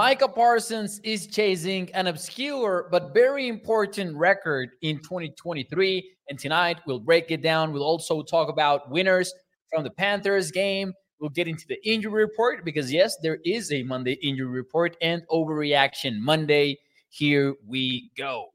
Micah 0.00 0.28
Parsons 0.28 1.00
is 1.02 1.26
chasing 1.26 1.90
an 1.92 2.06
obscure 2.06 2.86
but 2.92 3.12
very 3.12 3.48
important 3.48 4.16
record 4.16 4.70
in 4.80 4.98
2023. 4.98 6.08
And 6.28 6.38
tonight 6.38 6.78
we'll 6.86 7.00
break 7.00 7.32
it 7.32 7.42
down. 7.42 7.72
We'll 7.72 7.82
also 7.82 8.22
talk 8.22 8.48
about 8.48 8.88
winners 8.92 9.34
from 9.68 9.82
the 9.82 9.90
Panthers 9.90 10.52
game. 10.52 10.92
We'll 11.20 11.30
get 11.30 11.48
into 11.48 11.64
the 11.68 11.84
injury 11.84 12.22
report 12.22 12.64
because, 12.64 12.92
yes, 12.92 13.16
there 13.24 13.38
is 13.44 13.72
a 13.72 13.82
Monday 13.82 14.12
injury 14.22 14.46
report 14.46 14.96
and 15.02 15.24
overreaction 15.32 16.20
Monday. 16.20 16.78
Here 17.08 17.56
we 17.66 18.12
go. 18.16 18.52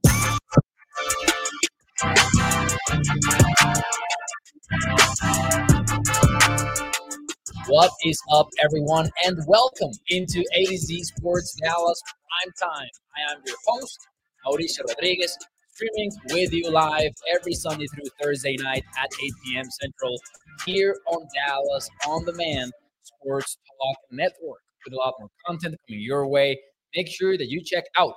What 7.68 7.92
is 8.04 8.22
up, 8.34 8.50
everyone, 8.62 9.10
and 9.24 9.38
welcome 9.48 9.92
into 10.10 10.44
A 10.54 10.66
to 10.66 10.78
Z 10.78 11.04
Sports 11.04 11.58
Dallas 11.64 12.02
Prime 12.04 12.70
Time. 12.70 12.90
I 13.16 13.32
am 13.32 13.42
your 13.46 13.56
host, 13.66 14.00
Mauricio 14.46 14.86
Rodriguez, 14.86 15.38
streaming 15.74 16.12
with 16.32 16.52
you 16.52 16.70
live 16.70 17.12
every 17.34 17.54
Sunday 17.54 17.86
through 17.88 18.10
Thursday 18.22 18.58
night 18.60 18.84
at 19.02 19.10
8 19.24 19.32
p.m. 19.46 19.64
Central 19.80 20.20
here 20.66 20.98
on 21.08 21.26
Dallas 21.34 21.90
On 22.06 22.26
Demand 22.26 22.74
Sports 23.04 23.56
Talk 23.56 23.98
Network 24.12 24.60
with 24.84 24.94
a 24.94 24.98
lot 24.98 25.14
more 25.20 25.30
content 25.48 25.76
coming 25.88 26.02
your 26.02 26.28
way. 26.28 26.60
Make 26.98 27.08
sure 27.08 27.38
that 27.38 27.48
you 27.48 27.62
check 27.64 27.86
out 27.98 28.16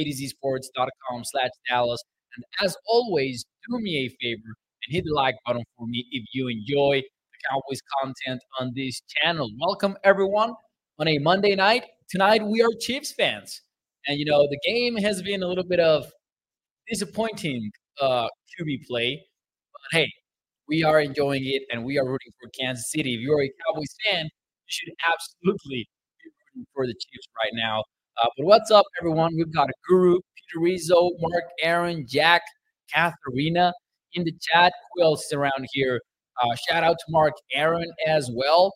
atozsports.com 0.00 1.24
slash 1.24 1.50
Dallas. 1.68 2.02
And 2.34 2.44
as 2.60 2.76
always, 2.86 3.44
do 3.68 3.78
me 3.78 4.06
a 4.06 4.08
favor 4.20 4.48
and 4.86 4.94
hit 4.94 5.04
the 5.04 5.14
like 5.14 5.36
button 5.46 5.62
for 5.78 5.86
me 5.86 6.06
if 6.10 6.24
you 6.32 6.48
enjoy 6.48 7.02
Cowboys 7.48 7.80
content 8.02 8.42
on 8.58 8.72
this 8.74 9.00
channel. 9.08 9.48
Welcome, 9.60 9.96
everyone, 10.04 10.54
on 10.98 11.08
a 11.08 11.18
Monday 11.18 11.54
night. 11.54 11.84
Tonight, 12.08 12.44
we 12.44 12.62
are 12.62 12.68
Chiefs 12.80 13.12
fans. 13.12 13.62
And, 14.06 14.18
you 14.18 14.24
know, 14.24 14.46
the 14.48 14.58
game 14.64 14.96
has 14.96 15.22
been 15.22 15.42
a 15.42 15.46
little 15.46 15.64
bit 15.64 15.80
of 15.80 16.10
disappointing 16.88 17.70
uh, 18.00 18.28
QB 18.58 18.86
play. 18.86 19.24
But 19.72 19.98
hey, 19.98 20.10
we 20.68 20.82
are 20.84 21.00
enjoying 21.00 21.42
it 21.44 21.62
and 21.70 21.84
we 21.84 21.98
are 21.98 22.04
rooting 22.04 22.32
for 22.40 22.50
Kansas 22.58 22.90
City. 22.90 23.14
If 23.14 23.20
you're 23.20 23.42
a 23.42 23.50
Cowboys 23.66 23.94
fan, 24.04 24.24
you 24.24 24.30
should 24.66 24.92
absolutely 25.06 25.88
be 26.22 26.30
rooting 26.54 26.66
for 26.74 26.86
the 26.86 26.94
Chiefs 26.94 27.28
right 27.36 27.52
now. 27.54 27.84
Uh, 28.22 28.28
but 28.36 28.46
what's 28.46 28.70
up, 28.70 28.86
everyone? 29.00 29.34
We've 29.36 29.52
got 29.54 29.68
a 29.68 29.72
guru, 29.88 30.14
Peter 30.14 30.60
Rizzo, 30.62 31.10
Mark 31.20 31.44
Aaron, 31.62 32.06
Jack, 32.08 32.42
Katharina 32.92 33.72
in 34.14 34.24
the 34.24 34.32
chat. 34.40 34.72
Who 34.94 35.02
else 35.02 35.26
is 35.26 35.32
around 35.32 35.66
here? 35.72 36.00
Uh, 36.40 36.54
shout 36.68 36.82
out 36.82 36.96
to 36.98 37.04
Mark 37.10 37.34
Aaron 37.54 37.90
as 38.06 38.30
well. 38.32 38.72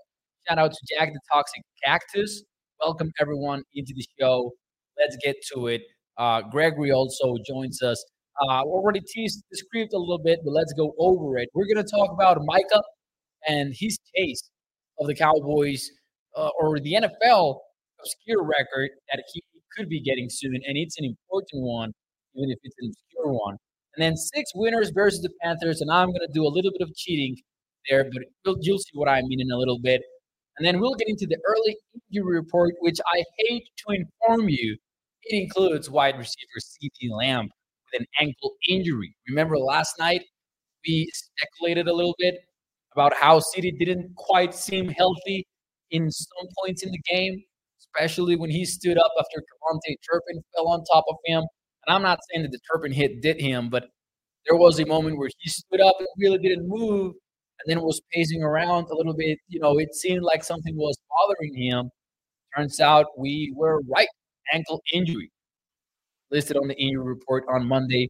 Shout 0.46 0.58
out 0.58 0.72
to 0.72 0.78
Jack 0.94 1.12
the 1.14 1.20
Toxic 1.32 1.62
Cactus. 1.82 2.44
Welcome 2.80 3.10
everyone 3.18 3.62
into 3.74 3.94
the 3.96 4.04
show. 4.20 4.52
Let's 4.98 5.16
get 5.24 5.36
to 5.54 5.68
it. 5.68 5.80
Uh, 6.18 6.42
Gregory 6.42 6.92
also 6.92 7.36
joins 7.46 7.80
us. 7.82 8.04
Uh, 8.42 8.62
already 8.62 9.00
teased 9.00 9.42
the 9.50 9.56
script 9.56 9.94
a 9.94 9.98
little 9.98 10.18
bit, 10.22 10.40
but 10.44 10.50
let's 10.50 10.74
go 10.74 10.92
over 10.98 11.38
it. 11.38 11.48
We're 11.54 11.64
going 11.72 11.82
to 11.82 11.90
talk 11.90 12.10
about 12.12 12.36
Micah 12.44 12.82
and 13.48 13.72
his 13.74 13.98
chase 14.14 14.50
of 15.00 15.06
the 15.06 15.14
Cowboys 15.14 15.88
uh, 16.36 16.50
or 16.60 16.78
the 16.80 16.94
NFL 16.94 17.60
obscure 17.98 18.44
record 18.44 18.90
that 19.10 19.22
he 19.32 19.42
could 19.74 19.88
be 19.88 20.02
getting 20.02 20.28
soon, 20.28 20.54
and 20.54 20.76
it's 20.76 20.98
an 20.98 21.04
important 21.06 21.62
one, 21.62 21.92
even 22.34 22.50
if 22.50 22.58
it's 22.62 22.76
an 22.80 22.90
obscure 22.90 23.32
one. 23.32 23.56
And 23.96 24.04
then 24.04 24.16
six 24.16 24.50
winners 24.54 24.90
versus 24.90 25.22
the 25.22 25.30
Panthers, 25.42 25.80
and 25.80 25.90
I'm 25.90 26.08
going 26.08 26.26
to 26.26 26.32
do 26.32 26.44
a 26.44 26.48
little 26.52 26.70
bit 26.70 26.82
of 26.86 26.94
cheating 26.94 27.36
there, 27.88 28.04
but 28.04 28.22
you'll, 28.44 28.56
you'll 28.60 28.78
see 28.78 28.92
what 28.94 29.08
I 29.08 29.22
mean 29.22 29.40
in 29.40 29.50
a 29.50 29.56
little 29.56 29.78
bit. 29.78 30.02
And 30.56 30.66
then 30.66 30.80
we'll 30.80 30.94
get 30.94 31.08
into 31.08 31.26
the 31.26 31.38
early 31.46 31.76
injury 32.12 32.36
report, 32.36 32.74
which 32.80 33.00
I 33.12 33.24
hate 33.38 33.64
to 33.86 33.94
inform 33.94 34.48
you, 34.48 34.76
it 35.24 35.42
includes 35.42 35.90
wide 35.90 36.16
receiver 36.18 36.58
CeeDee 36.60 37.10
Lamb 37.10 37.48
with 37.92 38.00
an 38.00 38.06
ankle 38.20 38.52
injury. 38.68 39.16
Remember 39.28 39.58
last 39.58 39.98
night 39.98 40.22
we 40.86 41.10
speculated 41.12 41.88
a 41.88 41.92
little 41.92 42.14
bit 42.18 42.36
about 42.94 43.14
how 43.14 43.40
CeeDee 43.40 43.78
didn't 43.78 44.14
quite 44.16 44.54
seem 44.54 44.88
healthy 44.88 45.46
in 45.90 46.10
some 46.10 46.48
points 46.62 46.82
in 46.82 46.90
the 46.90 47.00
game, 47.10 47.42
especially 47.80 48.36
when 48.36 48.50
he 48.50 48.64
stood 48.64 48.98
up 48.98 49.10
after 49.18 49.38
KaVontae 49.38 49.96
Turpin 50.08 50.42
fell 50.54 50.68
on 50.68 50.84
top 50.84 51.04
of 51.08 51.16
him. 51.24 51.42
And 51.86 51.96
I'm 51.96 52.02
not 52.02 52.20
saying 52.30 52.42
that 52.42 52.52
the 52.52 52.60
Turpin 52.70 52.92
hit 52.92 53.22
did 53.22 53.40
him, 53.40 53.70
but 53.70 53.88
there 54.46 54.56
was 54.56 54.78
a 54.78 54.86
moment 54.86 55.18
where 55.18 55.30
he 55.38 55.48
stood 55.48 55.80
up 55.80 55.96
and 55.98 56.08
really 56.18 56.38
didn't 56.38 56.68
move 56.68 57.14
and 57.60 57.66
then 57.76 57.82
was 57.82 58.00
pacing 58.12 58.42
around 58.42 58.88
a 58.90 58.96
little 58.96 59.14
bit. 59.14 59.38
You 59.48 59.60
know, 59.60 59.78
it 59.78 59.94
seemed 59.94 60.22
like 60.22 60.44
something 60.44 60.76
was 60.76 60.96
bothering 61.08 61.54
him. 61.56 61.90
Turns 62.56 62.80
out 62.80 63.06
we 63.18 63.52
were 63.56 63.80
right. 63.90 64.08
Ankle 64.52 64.82
injury 64.92 65.30
listed 66.30 66.56
on 66.56 66.68
the 66.68 66.76
injury 66.76 67.04
report 67.04 67.44
on 67.52 67.66
Monday. 67.66 68.08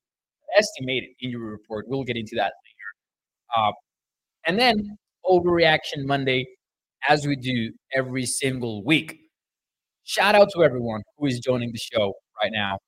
Estimated 0.57 1.11
injury 1.23 1.51
report. 1.51 1.87
We'll 1.89 2.05
get 2.05 2.17
into 2.17 2.37
that 2.37 2.53
later. 2.65 2.91
Uh, 3.57 3.73
and 4.47 4.59
then 4.59 4.97
overreaction 5.27 6.05
Monday, 6.05 6.47
as 7.09 7.27
we 7.27 7.37
do 7.37 7.73
every 7.95 8.27
single 8.27 8.85
week. 8.85 9.19
Shout 10.05 10.35
out 10.35 10.49
to 10.55 10.63
everyone 10.65 11.03
who 11.17 11.27
is 11.27 11.41
joining 11.41 11.73
the 11.73 11.79
show 11.79 12.15
right 12.43 12.53
now. 12.53 12.79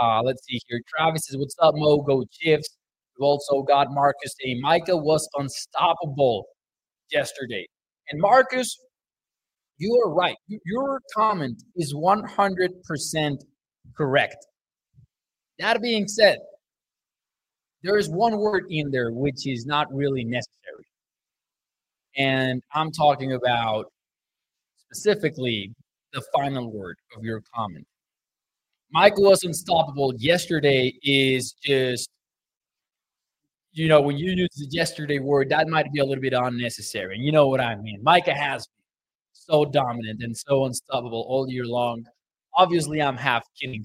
Uh, 0.00 0.22
let's 0.22 0.44
see 0.46 0.60
here. 0.68 0.80
Travis 0.88 1.26
says, 1.26 1.36
What's 1.38 1.56
up, 1.60 1.74
Mo? 1.76 1.98
Go 1.98 2.24
Chiefs. 2.30 2.76
We've 3.18 3.24
also 3.26 3.62
got 3.62 3.88
Marcus 3.90 4.34
saying 4.40 4.60
Micah 4.60 4.96
was 4.96 5.28
unstoppable 5.36 6.46
yesterday. 7.10 7.66
And 8.10 8.20
Marcus, 8.20 8.76
you 9.78 10.02
are 10.04 10.12
right. 10.12 10.36
Your 10.48 11.00
comment 11.14 11.62
is 11.76 11.94
100% 11.94 13.36
correct. 13.96 14.46
That 15.58 15.80
being 15.80 16.06
said, 16.06 16.38
there 17.82 17.96
is 17.96 18.08
one 18.08 18.36
word 18.38 18.64
in 18.68 18.90
there 18.90 19.12
which 19.12 19.46
is 19.46 19.64
not 19.66 19.92
really 19.92 20.24
necessary. 20.24 20.86
And 22.16 22.62
I'm 22.74 22.90
talking 22.90 23.32
about 23.32 23.86
specifically 24.90 25.72
the 26.12 26.22
final 26.34 26.70
word 26.72 26.96
of 27.16 27.22
your 27.24 27.42
comment. 27.54 27.86
Micah 28.92 29.20
was 29.20 29.44
unstoppable 29.44 30.14
yesterday 30.16 30.94
is 31.02 31.54
just 31.62 32.08
you 33.76 33.88
know, 33.88 34.00
when 34.00 34.16
you 34.16 34.32
use 34.32 34.48
the 34.56 34.66
yesterday 34.70 35.18
word, 35.18 35.50
that 35.50 35.68
might 35.68 35.92
be 35.92 36.00
a 36.00 36.04
little 36.04 36.22
bit 36.22 36.32
unnecessary. 36.32 37.16
And 37.16 37.24
you 37.24 37.30
know 37.30 37.48
what 37.48 37.60
I 37.60 37.76
mean. 37.76 38.00
Micah 38.02 38.32
has 38.32 38.66
been 38.66 38.74
so 39.34 39.64
dominant 39.66 40.22
and 40.22 40.34
so 40.34 40.64
unstoppable 40.64 41.26
all 41.28 41.46
year 41.48 41.66
long. 41.66 42.02
Obviously, 42.54 43.02
I'm 43.02 43.18
half 43.18 43.44
kidding 43.60 43.84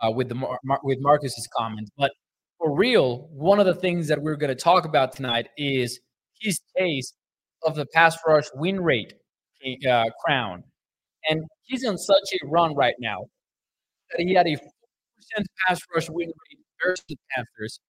uh, 0.00 0.10
with 0.10 0.30
the 0.30 0.36
Mar- 0.36 0.80
with 0.82 0.98
Marcus's 1.00 1.46
comment, 1.54 1.90
but 1.98 2.12
for 2.58 2.74
real, 2.74 3.28
one 3.30 3.60
of 3.60 3.66
the 3.66 3.74
things 3.74 4.08
that 4.08 4.22
we're 4.22 4.36
going 4.36 4.48
to 4.48 4.62
talk 4.62 4.86
about 4.86 5.12
tonight 5.12 5.48
is 5.58 6.00
his 6.40 6.58
taste 6.76 7.14
of 7.62 7.74
the 7.74 7.84
pass 7.92 8.16
rush 8.26 8.46
win 8.54 8.80
rate 8.80 9.12
uh, 9.86 10.04
crown, 10.24 10.64
and 11.28 11.44
he's 11.64 11.84
on 11.84 11.98
such 11.98 12.32
a 12.42 12.46
run 12.46 12.74
right 12.74 12.94
now 13.00 13.18
that 14.12 14.24
he 14.26 14.32
had 14.32 14.46
a 14.46 14.56
4% 14.56 14.58
pass 15.66 15.80
rush 15.94 16.08
win 16.08 16.28
rate 16.28 16.58
versus 16.82 17.04
the 17.06 17.18
Panthers 17.34 17.80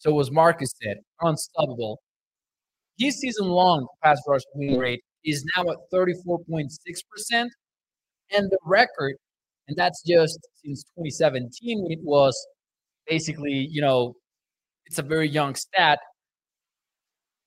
so 0.00 0.18
as 0.18 0.30
Marcus 0.30 0.72
said, 0.82 0.96
unstoppable. 1.20 2.00
His 2.98 3.20
season 3.20 3.48
long 3.48 3.86
pass 4.02 4.18
rush 4.26 4.40
win 4.54 4.76
mm. 4.76 4.80
rate 4.80 5.02
is 5.24 5.44
now 5.56 5.64
at 5.70 5.76
34.6%. 5.92 7.48
And 8.32 8.50
the 8.50 8.58
record, 8.64 9.16
and 9.68 9.76
that's 9.76 10.02
just 10.02 10.38
since 10.64 10.84
2017 10.96 11.86
it 11.90 11.98
was 12.02 12.34
basically, 13.06 13.68
you 13.70 13.82
know, 13.82 14.14
it's 14.86 14.98
a 14.98 15.02
very 15.02 15.28
young 15.28 15.54
stat. 15.54 15.98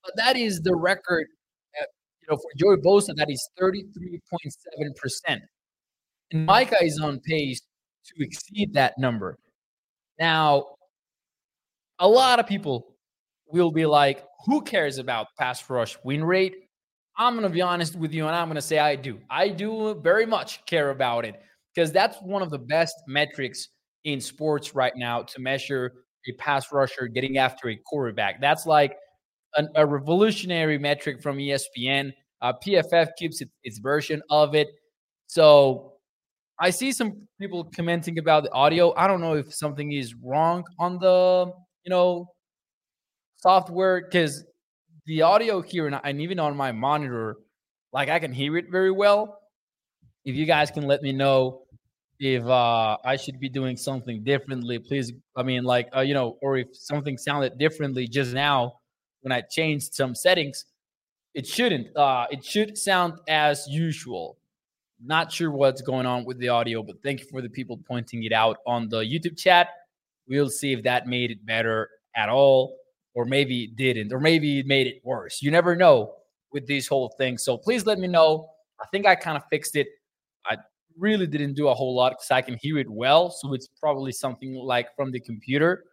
But 0.04 0.14
that 0.18 0.38
is 0.38 0.62
the 0.62 0.76
record, 0.76 1.26
at, 1.82 1.88
you 2.22 2.28
know, 2.30 2.38
for 2.38 2.52
Joey 2.58 2.78
Bosa, 2.78 3.16
that 3.16 3.32
is 3.32 3.50
33.7%. 3.60 5.40
And 6.32 6.46
Micah 6.46 6.84
is 6.84 7.00
on 7.00 7.20
pace 7.20 7.62
to 8.06 8.24
exceed 8.24 8.74
that 8.74 8.94
number. 9.00 9.38
Now, 10.20 10.66
a 12.04 12.08
lot 12.08 12.38
of 12.38 12.46
people 12.46 12.96
will 13.48 13.72
be 13.72 13.86
like, 13.86 14.24
who 14.46 14.62
cares 14.62 14.98
about 14.98 15.28
pass 15.40 15.68
rush 15.70 15.98
win 16.04 16.24
rate? 16.24 16.56
I'm 17.18 17.34
going 17.34 17.44
to 17.44 17.50
be 17.50 17.62
honest 17.62 17.96
with 17.96 18.14
you 18.14 18.28
and 18.28 18.36
I'm 18.36 18.48
going 18.48 18.56
to 18.56 18.62
say 18.62 18.78
I 18.78 18.96
do. 18.96 19.20
I 19.30 19.48
do 19.48 19.96
very 20.04 20.26
much 20.26 20.66
care 20.66 20.90
about 20.90 21.24
it 21.24 21.36
because 21.74 21.94
that's 21.94 22.18
one 22.22 22.42
of 22.42 22.50
the 22.50 22.60
best 22.60 22.96
metrics 23.08 23.70
in 24.04 24.20
sports 24.20 24.76
right 24.76 24.94
now 24.98 25.22
to 25.22 25.40
measure 25.40 25.94
a 26.28 26.34
pass 26.34 26.74
rusher 26.74 27.08
getting 27.08 27.38
after 27.38 27.70
a 27.70 27.80
quarterback. 27.86 28.42
That's 28.42 28.66
like 28.66 28.98
an, 29.56 29.70
a 29.76 29.86
revolutionary 29.86 30.78
metric 30.78 31.22
from 31.22 31.38
ESPN. 31.38 32.12
Uh, 32.42 32.52
PFF 32.66 33.12
keeps 33.18 33.42
it, 33.42 33.50
its 33.64 33.78
version 33.80 34.22
of 34.30 34.56
it. 34.56 34.68
So 35.28 35.94
I 36.60 36.72
see 36.72 36.92
some 36.92 37.28
people 37.40 37.64
commenting 37.76 38.20
about 38.20 38.44
the 38.44 38.52
audio. 38.52 38.94
I 38.98 39.08
don't 39.08 39.22
know 39.22 39.36
if 39.36 39.54
something 39.54 39.94
is 39.94 40.14
wrong 40.16 40.66
on 40.80 41.00
the, 41.00 41.54
you 41.84 41.90
know, 41.90 42.34
software 43.38 44.02
because 44.02 44.46
the 45.06 45.22
audio 45.22 45.62
here 45.62 45.88
and, 45.88 46.00
and 46.04 46.22
even 46.22 46.40
on 46.40 46.56
my 46.56 46.72
monitor, 46.72 47.38
like 47.92 48.10
I 48.10 48.20
can 48.20 48.32
hear 48.34 48.58
it 48.58 48.72
very 48.72 48.92
well. 48.92 49.40
If 50.26 50.36
you 50.36 50.46
guys 50.46 50.72
can 50.72 50.88
let 50.88 51.02
me 51.02 51.12
know 51.12 51.64
if 52.20 52.46
uh, 52.46 52.98
I 53.04 53.18
should 53.18 53.40
be 53.40 53.50
doing 53.50 53.76
something 53.76 54.24
differently, 54.24 54.80
please. 54.80 55.12
I 55.36 55.44
mean, 55.44 55.64
like 55.64 55.90
uh, 55.96 56.02
you 56.02 56.14
know, 56.14 56.38
or 56.42 56.58
if 56.58 56.68
something 56.74 57.18
sounded 57.18 57.58
differently 57.58 58.08
just 58.08 58.34
now 58.34 58.80
when 59.22 59.32
I 59.32 59.42
changed 59.42 59.94
some 59.94 60.16
settings, 60.16 60.66
it 61.34 61.46
shouldn't. 61.46 61.96
Uh, 61.98 62.28
it 62.32 62.46
should 62.46 62.78
sound 62.78 63.20
as 63.28 63.68
usual. 63.68 64.38
Not 65.06 65.32
sure 65.32 65.52
what's 65.52 65.82
going 65.82 66.06
on 66.06 66.24
with 66.24 66.38
the 66.38 66.48
audio, 66.48 66.82
but 66.82 67.04
thank 67.04 67.20
you 67.20 67.26
for 67.26 67.42
the 67.42 67.50
people 67.50 67.78
pointing 67.86 68.24
it 68.24 68.32
out 68.32 68.58
on 68.66 68.88
the 68.88 69.00
YouTube 69.00 69.38
chat. 69.38 69.70
We'll 70.28 70.50
see 70.50 70.74
if 70.74 70.84
that 70.84 71.08
made 71.08 71.32
it 71.32 71.46
better 71.46 71.90
at 72.16 72.30
all, 72.30 72.78
or 73.14 73.26
maybe 73.26 73.66
it 73.66 73.76
didn't, 73.76 74.14
or 74.14 74.20
maybe 74.20 74.60
it 74.60 74.66
made 74.66 74.88
it 74.88 75.02
worse. 75.04 75.42
You 75.42 75.52
never 75.52 75.76
know 75.76 76.14
with 76.52 76.66
these 76.68 76.88
whole 76.88 77.14
things. 77.18 77.44
So 77.44 77.58
please 77.58 77.86
let 77.86 78.00
me 78.00 78.08
know. 78.08 78.50
I 78.82 78.86
think 78.92 79.06
I 79.06 79.16
kind 79.16 79.38
of 79.38 79.44
fixed 79.50 79.76
it. 79.76 79.88
I 80.46 80.58
really 80.98 81.28
didn't 81.28 81.56
do 81.56 81.68
a 81.68 81.74
whole 81.74 81.96
lot 81.96 82.12
because 82.12 82.32
I 82.32 82.42
can 82.42 82.58
hear 82.62 82.78
it 82.78 82.90
well. 82.90 83.30
So 83.32 83.54
it's 83.54 83.68
probably 83.80 84.12
something 84.12 84.54
like 84.54 84.96
from 84.96 85.12
the 85.12 85.20
computer. 85.20 85.86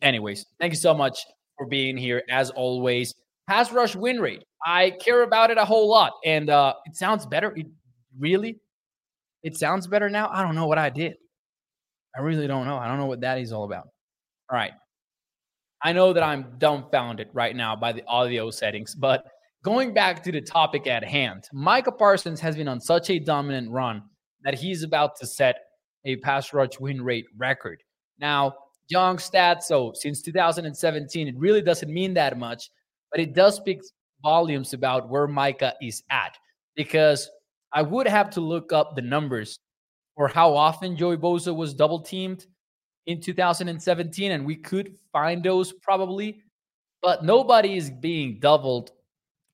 Anyways, 0.00 0.46
thank 0.58 0.72
you 0.72 0.78
so 0.78 0.94
much 0.94 1.24
for 1.56 1.66
being 1.66 1.96
here 1.96 2.22
as 2.28 2.50
always. 2.50 3.14
Pass 3.48 3.70
rush 3.72 3.94
win 3.94 4.20
rate. 4.20 4.44
I 4.64 4.90
care 4.90 5.22
about 5.22 5.50
it 5.50 5.58
a 5.58 5.64
whole 5.64 5.88
lot. 5.88 6.12
And 6.24 6.50
uh, 6.50 6.74
it 6.86 6.96
sounds 6.96 7.26
better. 7.26 7.54
It 7.56 7.66
really, 8.18 8.58
it 9.42 9.56
sounds 9.56 9.86
better 9.86 10.08
now. 10.08 10.28
I 10.32 10.42
don't 10.42 10.54
know 10.54 10.66
what 10.66 10.78
I 10.78 10.90
did. 10.90 11.14
I 12.16 12.20
really 12.20 12.46
don't 12.46 12.66
know. 12.66 12.76
I 12.76 12.88
don't 12.88 12.98
know 12.98 13.06
what 13.06 13.20
that 13.22 13.38
is 13.38 13.52
all 13.52 13.64
about. 13.64 13.88
All 14.50 14.56
right. 14.56 14.72
I 15.82 15.92
know 15.92 16.12
that 16.12 16.22
I'm 16.22 16.54
dumbfounded 16.58 17.28
right 17.32 17.56
now 17.56 17.74
by 17.74 17.92
the 17.92 18.04
audio 18.06 18.50
settings, 18.50 18.94
but 18.94 19.24
going 19.64 19.92
back 19.94 20.22
to 20.24 20.32
the 20.32 20.40
topic 20.40 20.86
at 20.86 21.02
hand, 21.02 21.48
Micah 21.52 21.92
Parsons 21.92 22.40
has 22.40 22.56
been 22.56 22.68
on 22.68 22.80
such 22.80 23.10
a 23.10 23.18
dominant 23.18 23.70
run 23.70 24.02
that 24.42 24.54
he's 24.54 24.82
about 24.82 25.16
to 25.16 25.26
set 25.26 25.56
a 26.04 26.16
pass 26.16 26.52
rush 26.52 26.78
win 26.78 27.02
rate 27.02 27.26
record. 27.36 27.82
Now, 28.18 28.54
young 28.88 29.16
stats, 29.16 29.62
so 29.62 29.92
since 29.94 30.22
2017, 30.22 31.28
it 31.28 31.34
really 31.36 31.62
doesn't 31.62 31.92
mean 31.92 32.14
that 32.14 32.38
much, 32.38 32.70
but 33.10 33.20
it 33.20 33.34
does 33.34 33.56
speak 33.56 33.80
volumes 34.22 34.74
about 34.74 35.08
where 35.08 35.26
Micah 35.26 35.74
is 35.82 36.02
at 36.10 36.36
because 36.76 37.28
I 37.72 37.82
would 37.82 38.06
have 38.06 38.30
to 38.30 38.40
look 38.40 38.72
up 38.72 38.94
the 38.94 39.02
numbers 39.02 39.58
for 40.16 40.28
how 40.28 40.54
often 40.54 40.96
Joey 40.96 41.16
Bosa 41.16 41.54
was 41.54 41.74
double 41.74 42.00
teamed 42.00 42.46
in 43.06 43.20
2017, 43.20 44.32
and 44.32 44.46
we 44.46 44.56
could 44.56 44.96
find 45.12 45.42
those 45.42 45.72
probably, 45.72 46.42
but 47.02 47.24
nobody 47.24 47.76
is 47.76 47.90
being 47.90 48.38
doubled 48.40 48.92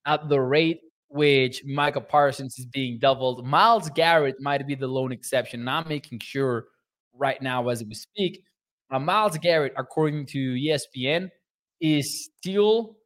at 0.05 0.29
the 0.29 0.39
rate 0.39 0.81
which 1.09 1.63
Micah 1.65 2.01
Parsons 2.01 2.57
is 2.57 2.65
being 2.67 2.99
doubled. 2.99 3.45
Myles 3.45 3.89
Garrett 3.89 4.39
might 4.39 4.65
be 4.65 4.75
the 4.75 4.87
lone 4.87 5.11
exception. 5.11 5.61
And 5.61 5.69
I'm 5.69 5.87
making 5.87 6.19
sure 6.19 6.67
right 7.13 7.41
now 7.41 7.67
as 7.69 7.83
we 7.83 7.93
speak. 7.95 8.43
Uh, 8.91 8.99
Myles 8.99 9.37
Garrett, 9.37 9.73
according 9.75 10.27
to 10.27 10.53
ESPN, 10.53 11.29
is 11.81 12.29
still 12.37 12.97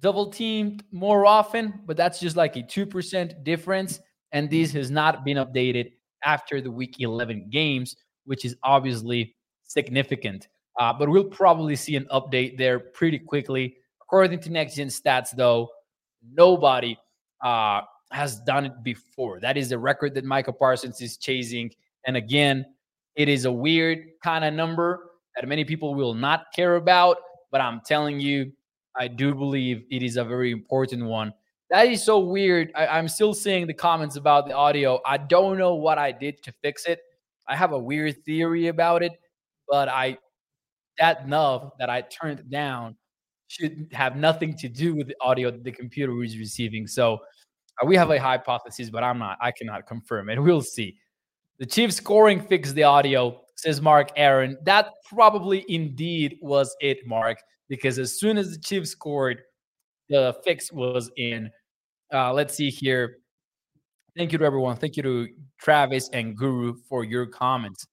double 0.00 0.30
teamed 0.30 0.82
more 0.90 1.26
often, 1.26 1.80
but 1.86 1.96
that's 1.96 2.18
just 2.18 2.36
like 2.36 2.56
a 2.56 2.62
2% 2.62 3.44
difference. 3.44 4.00
And 4.32 4.48
this 4.48 4.72
has 4.72 4.90
not 4.90 5.24
been 5.24 5.36
updated 5.36 5.92
after 6.24 6.60
the 6.60 6.70
week 6.70 6.96
11 7.00 7.48
games, 7.50 7.96
which 8.24 8.44
is 8.44 8.56
obviously 8.62 9.34
significant. 9.64 10.48
Uh, 10.78 10.92
but 10.92 11.08
we'll 11.08 11.24
probably 11.24 11.76
see 11.76 11.96
an 11.96 12.06
update 12.12 12.56
there 12.56 12.78
pretty 12.78 13.18
quickly. 13.18 13.76
According 14.02 14.40
to 14.40 14.50
Next 14.50 14.76
Gen 14.76 14.88
Stats, 14.88 15.30
though, 15.34 15.70
Nobody 16.22 16.98
uh, 17.42 17.82
has 18.10 18.40
done 18.40 18.66
it 18.66 18.82
before. 18.82 19.40
That 19.40 19.56
is 19.56 19.70
the 19.70 19.78
record 19.78 20.14
that 20.14 20.24
Micah 20.24 20.52
Parsons 20.52 21.00
is 21.00 21.16
chasing. 21.16 21.70
And 22.06 22.16
again, 22.16 22.66
it 23.16 23.28
is 23.28 23.44
a 23.44 23.52
weird 23.52 24.04
kind 24.22 24.44
of 24.44 24.54
number 24.54 25.10
that 25.36 25.48
many 25.48 25.64
people 25.64 25.94
will 25.94 26.14
not 26.14 26.52
care 26.54 26.76
about. 26.76 27.18
But 27.50 27.60
I'm 27.60 27.80
telling 27.84 28.20
you, 28.20 28.52
I 28.96 29.08
do 29.08 29.34
believe 29.34 29.84
it 29.90 30.02
is 30.02 30.16
a 30.16 30.24
very 30.24 30.50
important 30.50 31.04
one. 31.04 31.32
That 31.70 31.86
is 31.86 32.04
so 32.04 32.18
weird. 32.18 32.72
I, 32.74 32.98
am 32.98 33.08
still 33.08 33.32
seeing 33.32 33.66
the 33.66 33.74
comments 33.74 34.16
about 34.16 34.48
the 34.48 34.54
audio. 34.54 35.00
I 35.06 35.18
don't 35.18 35.56
know 35.56 35.76
what 35.76 35.98
I 35.98 36.10
did 36.10 36.42
to 36.42 36.52
fix 36.62 36.84
it. 36.86 37.00
I 37.48 37.54
have 37.54 37.72
a 37.72 37.78
weird 37.78 38.24
theory 38.24 38.66
about 38.68 39.02
it, 39.02 39.12
but 39.68 39.88
I 39.88 40.18
that 40.98 41.28
nub 41.28 41.70
that 41.78 41.88
I 41.88 42.02
turned 42.02 42.50
down 42.50 42.96
should 43.48 43.88
have 43.92 44.16
nothing 44.16 44.56
to 44.58 44.68
do 44.68 44.94
with 44.94 45.08
the 45.08 45.16
audio 45.20 45.50
that 45.50 45.64
the 45.64 45.72
computer 45.72 46.22
is 46.22 46.38
receiving. 46.38 46.86
So 46.86 47.14
uh, 47.82 47.86
we 47.86 47.96
have 47.96 48.10
a 48.10 48.18
hypothesis, 48.18 48.90
but 48.90 49.02
I'm 49.02 49.18
not, 49.18 49.38
I 49.40 49.50
cannot 49.50 49.86
confirm 49.86 50.28
it. 50.28 50.40
We'll 50.42 50.62
see. 50.62 50.96
The 51.58 51.66
Chiefs 51.66 51.96
scoring 51.96 52.40
fixed 52.40 52.74
the 52.74 52.84
audio, 52.84 53.42
says 53.56 53.82
Mark 53.82 54.10
Aaron. 54.16 54.56
That 54.64 54.90
probably 55.08 55.64
indeed 55.68 56.38
was 56.40 56.74
it, 56.80 56.98
Mark, 57.06 57.38
because 57.68 57.98
as 57.98 58.18
soon 58.18 58.38
as 58.38 58.52
the 58.52 58.58
Chiefs 58.58 58.90
scored, 58.90 59.42
the 60.08 60.36
fix 60.44 60.72
was 60.72 61.10
in. 61.16 61.50
Uh, 62.12 62.32
let's 62.32 62.54
see 62.54 62.70
here. 62.70 63.18
Thank 64.16 64.32
you 64.32 64.38
to 64.38 64.44
everyone. 64.44 64.76
Thank 64.76 64.96
you 64.96 65.02
to 65.04 65.28
Travis 65.60 66.08
and 66.12 66.36
Guru 66.36 66.74
for 66.88 67.04
your 67.04 67.26
comments. 67.26 67.86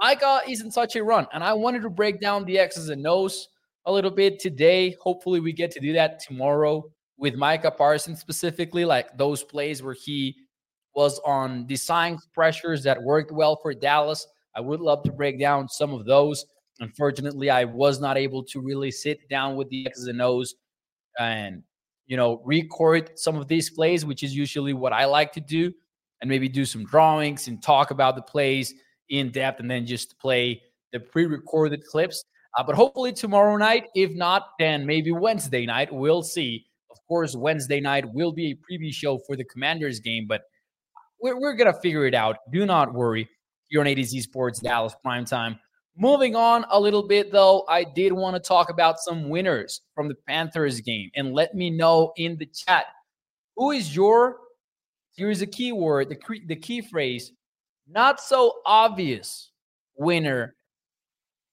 Micah 0.00 0.40
is 0.48 0.62
in 0.62 0.70
such 0.70 0.96
a 0.96 1.04
run, 1.04 1.26
and 1.32 1.44
I 1.44 1.52
wanted 1.52 1.82
to 1.82 1.90
break 1.90 2.20
down 2.20 2.44
the 2.44 2.58
X's 2.58 2.88
and 2.88 3.06
O's 3.06 3.48
a 3.86 3.92
little 3.92 4.10
bit 4.10 4.38
today. 4.40 4.96
Hopefully, 5.00 5.40
we 5.40 5.52
get 5.52 5.70
to 5.72 5.80
do 5.80 5.92
that 5.92 6.20
tomorrow 6.20 6.84
with 7.18 7.34
Micah 7.34 7.70
Parsons 7.70 8.18
specifically, 8.18 8.84
like 8.84 9.16
those 9.16 9.44
plays 9.44 9.82
where 9.82 9.94
he 9.94 10.34
was 10.94 11.20
on 11.20 11.66
design 11.66 12.18
pressures 12.34 12.82
that 12.82 13.00
worked 13.00 13.30
well 13.30 13.56
for 13.62 13.74
Dallas. 13.74 14.26
I 14.56 14.60
would 14.60 14.80
love 14.80 15.02
to 15.04 15.12
break 15.12 15.38
down 15.38 15.68
some 15.68 15.92
of 15.92 16.06
those. 16.06 16.44
Unfortunately, 16.80 17.50
I 17.50 17.64
was 17.64 18.00
not 18.00 18.16
able 18.16 18.42
to 18.44 18.60
really 18.60 18.90
sit 18.90 19.28
down 19.28 19.54
with 19.54 19.68
the 19.68 19.86
X's 19.86 20.06
and 20.06 20.20
O's 20.20 20.54
and 21.18 21.62
you 22.10 22.16
know 22.16 22.42
record 22.44 23.12
some 23.14 23.36
of 23.36 23.46
these 23.46 23.70
plays, 23.70 24.04
which 24.04 24.24
is 24.24 24.34
usually 24.34 24.74
what 24.74 24.92
I 24.92 25.04
like 25.04 25.32
to 25.34 25.40
do, 25.40 25.72
and 26.20 26.28
maybe 26.28 26.48
do 26.48 26.64
some 26.64 26.84
drawings 26.84 27.46
and 27.46 27.62
talk 27.62 27.92
about 27.92 28.16
the 28.16 28.22
plays 28.22 28.74
in 29.10 29.30
depth, 29.30 29.60
and 29.60 29.70
then 29.70 29.86
just 29.86 30.18
play 30.18 30.60
the 30.92 30.98
pre-recorded 30.98 31.84
clips. 31.86 32.24
Uh, 32.58 32.64
but 32.64 32.74
hopefully 32.74 33.12
tomorrow 33.12 33.56
night. 33.56 33.84
If 33.94 34.12
not, 34.16 34.48
then 34.58 34.84
maybe 34.84 35.12
Wednesday 35.12 35.64
night. 35.64 35.88
We'll 35.92 36.24
see. 36.24 36.66
Of 36.90 36.98
course, 37.06 37.36
Wednesday 37.36 37.80
night 37.80 38.04
will 38.12 38.32
be 38.32 38.50
a 38.50 38.54
preview 38.56 38.92
show 38.92 39.18
for 39.24 39.36
the 39.36 39.44
Commanders 39.44 40.00
game, 40.00 40.26
but 40.26 40.42
we're, 41.22 41.38
we're 41.38 41.54
going 41.54 41.72
to 41.72 41.80
figure 41.80 42.06
it 42.06 42.14
out. 42.14 42.38
Do 42.52 42.66
not 42.66 42.92
worry. 42.92 43.28
You're 43.68 43.82
on 43.82 43.86
A 43.86 43.94
to 43.94 44.02
Z 44.02 44.20
Sports 44.22 44.58
Dallas 44.58 44.96
Prime 45.00 45.24
Time. 45.24 45.60
Moving 45.96 46.36
on 46.36 46.64
a 46.70 46.80
little 46.80 47.06
bit, 47.06 47.32
though, 47.32 47.64
I 47.68 47.84
did 47.84 48.12
want 48.12 48.36
to 48.36 48.40
talk 48.40 48.70
about 48.70 48.98
some 49.00 49.28
winners 49.28 49.82
from 49.94 50.08
the 50.08 50.14
Panthers 50.26 50.80
game. 50.80 51.10
And 51.14 51.34
let 51.34 51.54
me 51.54 51.68
know 51.68 52.12
in 52.16 52.36
the 52.38 52.46
chat 52.46 52.86
who 53.56 53.72
is 53.72 53.94
your, 53.94 54.38
here's 55.16 55.42
a 55.42 55.46
keyword, 55.46 56.08
the, 56.08 56.18
the 56.46 56.56
key 56.56 56.80
phrase, 56.80 57.32
not 57.88 58.20
so 58.20 58.60
obvious 58.64 59.50
winner 59.96 60.54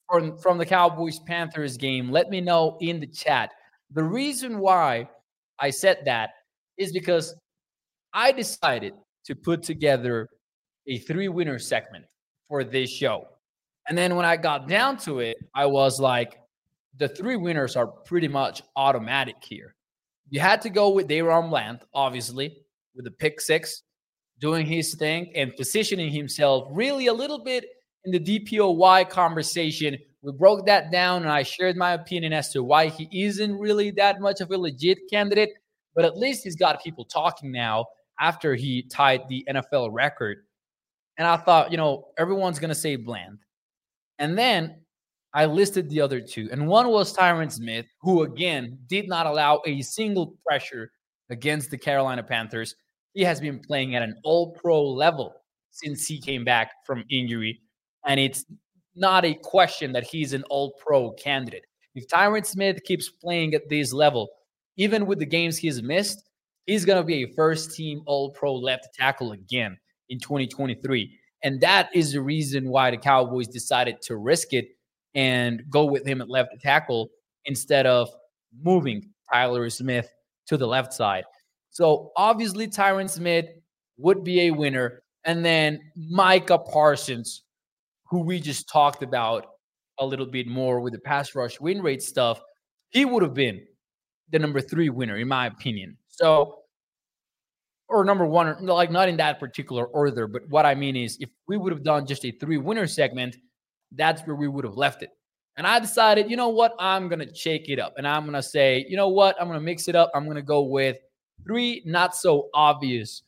from, 0.09 0.37
from 0.37 0.57
the 0.57 0.65
Cowboys 0.65 1.19
Panthers 1.19 1.75
game, 1.77 2.09
let 2.11 2.29
me 2.29 2.39
know 2.39 2.77
in 2.79 2.99
the 2.99 3.07
chat. 3.07 3.51
The 3.91 4.03
reason 4.03 4.59
why 4.59 5.09
I 5.59 5.69
said 5.69 6.03
that 6.05 6.31
is 6.77 6.93
because 6.93 7.35
I 8.13 8.31
decided 8.31 8.93
to 9.25 9.35
put 9.35 9.63
together 9.63 10.29
a 10.87 10.99
three 10.99 11.27
winner 11.27 11.59
segment 11.59 12.05
for 12.47 12.63
this 12.63 12.89
show. 12.89 13.27
And 13.89 13.97
then 13.97 14.15
when 14.15 14.25
I 14.25 14.37
got 14.37 14.67
down 14.67 14.97
to 14.99 15.19
it, 15.19 15.37
I 15.55 15.65
was 15.65 15.99
like, 15.99 16.39
the 16.97 17.07
three 17.07 17.35
winners 17.35 17.75
are 17.75 17.87
pretty 17.87 18.27
much 18.27 18.61
automatic 18.75 19.35
here. 19.41 19.75
You 20.29 20.39
had 20.39 20.61
to 20.63 20.69
go 20.69 20.89
with 20.89 21.07
DaRon 21.07 21.49
Bland, 21.49 21.79
obviously, 21.93 22.57
with 22.95 23.05
the 23.05 23.11
pick 23.11 23.39
six, 23.39 23.83
doing 24.39 24.65
his 24.65 24.95
thing 24.95 25.31
and 25.35 25.55
positioning 25.55 26.11
himself 26.11 26.67
really 26.71 27.07
a 27.07 27.13
little 27.13 27.43
bit 27.43 27.65
in 28.05 28.11
the 28.11 28.19
DPOY 28.19 29.09
conversation. 29.09 29.97
We 30.21 30.31
broke 30.33 30.65
that 30.65 30.91
down 30.91 31.21
and 31.21 31.31
I 31.31 31.43
shared 31.43 31.77
my 31.77 31.93
opinion 31.93 32.33
as 32.33 32.51
to 32.53 32.63
why 32.63 32.87
he 32.87 33.07
isn't 33.11 33.57
really 33.57 33.91
that 33.91 34.19
much 34.19 34.41
of 34.41 34.51
a 34.51 34.57
legit 34.57 34.97
candidate, 35.09 35.51
but 35.95 36.03
at 36.03 36.17
least 36.17 36.43
he's 36.43 36.55
got 36.55 36.83
people 36.83 37.05
talking 37.05 37.51
now 37.51 37.85
after 38.19 38.55
he 38.55 38.83
tied 38.83 39.27
the 39.29 39.45
NFL 39.49 39.89
record 39.91 40.43
And 41.17 41.27
I 41.27 41.37
thought, 41.37 41.71
you 41.71 41.77
know, 41.77 42.07
everyone's 42.17 42.59
going 42.59 42.69
to 42.69 42.75
say 42.75 42.95
Bland. 42.95 43.39
And 44.19 44.37
then 44.37 44.81
I 45.33 45.45
listed 45.45 45.89
the 45.89 46.01
other 46.01 46.19
two. 46.19 46.49
And 46.51 46.67
one 46.67 46.89
was 46.89 47.15
Tyron 47.15 47.51
Smith, 47.51 47.85
who 48.01 48.23
again 48.23 48.79
did 48.87 49.07
not 49.07 49.25
allow 49.27 49.61
a 49.65 49.81
single 49.81 50.35
pressure 50.45 50.91
against 51.29 51.69
the 51.69 51.77
Carolina 51.77 52.23
Panthers. 52.23 52.75
He 53.13 53.23
has 53.23 53.39
been 53.39 53.59
playing 53.59 53.95
at 53.95 54.01
an 54.01 54.15
all 54.23 54.51
pro 54.51 54.83
level 54.83 55.33
since 55.71 56.05
he 56.05 56.19
came 56.19 56.43
back 56.43 56.71
from 56.85 57.03
injury. 57.09 57.61
And 58.05 58.19
it's 58.19 58.45
not 58.95 59.25
a 59.25 59.35
question 59.35 59.91
that 59.93 60.03
he's 60.03 60.33
an 60.33 60.43
all 60.49 60.73
pro 60.83 61.11
candidate. 61.11 61.65
If 61.93 62.07
Tyron 62.07 62.45
Smith 62.45 62.83
keeps 62.83 63.09
playing 63.09 63.53
at 63.53 63.69
this 63.69 63.93
level, 63.93 64.29
even 64.77 65.05
with 65.05 65.19
the 65.19 65.25
games 65.25 65.57
he's 65.57 65.81
missed, 65.81 66.23
he's 66.65 66.85
going 66.85 66.99
to 66.99 67.03
be 67.03 67.23
a 67.23 67.33
first 67.33 67.75
team 67.75 68.01
all 68.05 68.31
pro 68.31 68.55
left 68.55 68.87
tackle 68.93 69.31
again 69.31 69.77
in 70.09 70.19
2023. 70.19 71.19
And 71.47 71.61
that 71.61 71.87
is 71.93 72.11
the 72.11 72.19
reason 72.19 72.67
why 72.67 72.91
the 72.91 72.97
Cowboys 72.97 73.47
decided 73.47 74.01
to 74.01 74.17
risk 74.17 74.51
it 74.51 74.67
and 75.15 75.63
go 75.69 75.85
with 75.85 76.05
him 76.05 76.19
at 76.19 76.29
left 76.29 76.49
tackle 76.61 77.07
instead 77.45 77.85
of 77.85 78.09
moving 78.61 79.11
Tyler 79.31 79.69
Smith 79.69 80.09
to 80.47 80.57
the 80.57 80.67
left 80.67 80.91
side. 80.91 81.23
So 81.69 82.11
obviously, 82.17 82.67
Tyron 82.67 83.09
Smith 83.09 83.45
would 83.95 84.25
be 84.25 84.41
a 84.41 84.51
winner. 84.51 85.03
And 85.23 85.45
then 85.45 85.79
Micah 85.95 86.57
Parsons, 86.57 87.43
who 88.09 88.23
we 88.23 88.41
just 88.41 88.67
talked 88.67 89.01
about 89.01 89.45
a 89.99 90.05
little 90.05 90.25
bit 90.25 90.47
more 90.47 90.81
with 90.81 90.91
the 90.91 90.99
pass 90.99 91.33
rush 91.33 91.61
win 91.61 91.81
rate 91.81 92.03
stuff, 92.03 92.41
he 92.89 93.05
would 93.05 93.23
have 93.23 93.33
been 93.33 93.61
the 94.31 94.39
number 94.39 94.59
three 94.59 94.89
winner, 94.89 95.15
in 95.15 95.29
my 95.29 95.47
opinion. 95.47 95.95
So, 96.09 96.63
or 97.89 98.03
number 98.03 98.25
one, 98.25 98.65
like 98.65 98.91
not 98.91 99.09
in 99.09 99.17
that 99.17 99.39
particular 99.39 99.85
order, 99.85 100.27
but 100.27 100.47
what 100.49 100.65
I 100.65 100.75
mean 100.75 100.95
is 100.95 101.17
if 101.19 101.29
we 101.47 101.57
would 101.57 101.71
have 101.71 101.83
done 101.83 102.05
just 102.05 102.25
a 102.25 102.31
three 102.31 102.57
winner 102.57 102.87
segment, 102.87 103.37
that's 103.93 104.21
where 104.23 104.35
we 104.35 104.47
would 104.47 104.65
have 104.65 104.75
left 104.75 105.03
it. 105.03 105.09
And 105.55 105.65
I 105.65 105.79
decided, 105.79 106.29
you 106.29 106.37
know 106.37 106.49
what? 106.49 106.75
I'm 106.77 107.07
going 107.07 107.19
to 107.19 107.33
shake 107.33 107.69
it 107.69 107.79
up. 107.79 107.93
And 107.97 108.07
I'm 108.07 108.23
going 108.23 108.35
to 108.35 108.43
say, 108.43 108.85
you 108.87 108.95
know 108.95 109.07
what? 109.07 109.35
I'm 109.39 109.47
going 109.47 109.59
to 109.59 109.65
mix 109.65 109.87
it 109.87 109.95
up. 109.95 110.11
I'm 110.13 110.25
going 110.25 110.35
to 110.35 110.43
go 110.43 110.61
with 110.61 110.97
three 111.45 111.81
not 111.85 112.15
so 112.15 112.49
obvious 112.53 113.23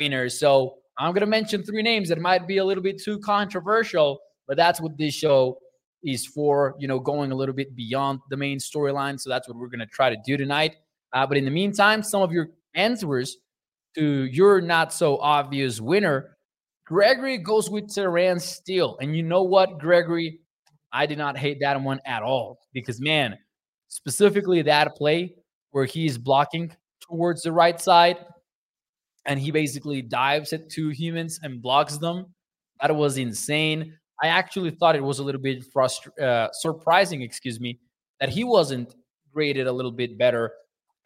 winners. 0.00 0.38
So 0.38 0.76
I'm 0.98 1.12
going 1.12 1.20
to 1.20 1.26
mention 1.26 1.62
three 1.62 1.82
names 1.82 2.08
that 2.08 2.20
might 2.20 2.46
be 2.46 2.58
a 2.58 2.64
little 2.64 2.82
bit 2.82 3.02
too 3.02 3.18
controversial, 3.18 4.20
but 4.46 4.56
that's 4.56 4.80
what 4.80 4.96
this 4.96 5.12
show 5.12 5.58
is 6.04 6.26
for, 6.26 6.74
you 6.78 6.86
know, 6.86 6.98
going 7.00 7.32
a 7.32 7.34
little 7.34 7.54
bit 7.54 7.74
beyond 7.74 8.20
the 8.30 8.36
main 8.36 8.58
storyline. 8.58 9.20
So 9.20 9.28
that's 9.28 9.48
what 9.48 9.56
we're 9.56 9.68
going 9.68 9.80
to 9.80 9.86
try 9.86 10.08
to 10.08 10.16
do 10.24 10.36
tonight. 10.36 10.76
Uh, 11.12 11.26
but 11.26 11.36
in 11.36 11.44
the 11.44 11.50
meantime, 11.50 12.02
some 12.02 12.22
of 12.22 12.32
your 12.32 12.48
answers 12.74 13.38
to 13.94 14.24
your 14.24 14.60
not 14.60 14.92
so 14.92 15.18
obvious 15.18 15.80
winner, 15.80 16.36
Gregory 16.86 17.38
goes 17.38 17.70
with 17.70 17.92
Terence 17.92 18.44
Steele. 18.44 18.96
And 19.00 19.16
you 19.16 19.22
know 19.22 19.42
what, 19.42 19.78
Gregory? 19.78 20.40
I 20.92 21.06
did 21.06 21.18
not 21.18 21.36
hate 21.36 21.58
that 21.60 21.80
one 21.80 22.00
at 22.06 22.22
all 22.22 22.60
because, 22.72 23.00
man, 23.00 23.36
specifically 23.88 24.62
that 24.62 24.94
play 24.94 25.34
where 25.70 25.86
he's 25.86 26.18
blocking 26.18 26.74
towards 27.00 27.42
the 27.42 27.52
right 27.52 27.80
side 27.80 28.18
and 29.26 29.40
he 29.40 29.50
basically 29.50 30.02
dives 30.02 30.52
at 30.52 30.68
two 30.68 30.90
humans 30.90 31.40
and 31.42 31.62
blocks 31.62 31.96
them. 31.96 32.26
That 32.80 32.94
was 32.94 33.16
insane. 33.18 33.96
I 34.22 34.28
actually 34.28 34.70
thought 34.70 34.94
it 34.94 35.02
was 35.02 35.18
a 35.18 35.24
little 35.24 35.40
bit 35.40 35.64
frust- 35.72 36.18
uh, 36.20 36.50
surprising, 36.52 37.22
excuse 37.22 37.58
me, 37.58 37.80
that 38.20 38.28
he 38.28 38.44
wasn't 38.44 38.94
graded 39.32 39.66
a 39.66 39.72
little 39.72 39.90
bit 39.90 40.16
better 40.16 40.52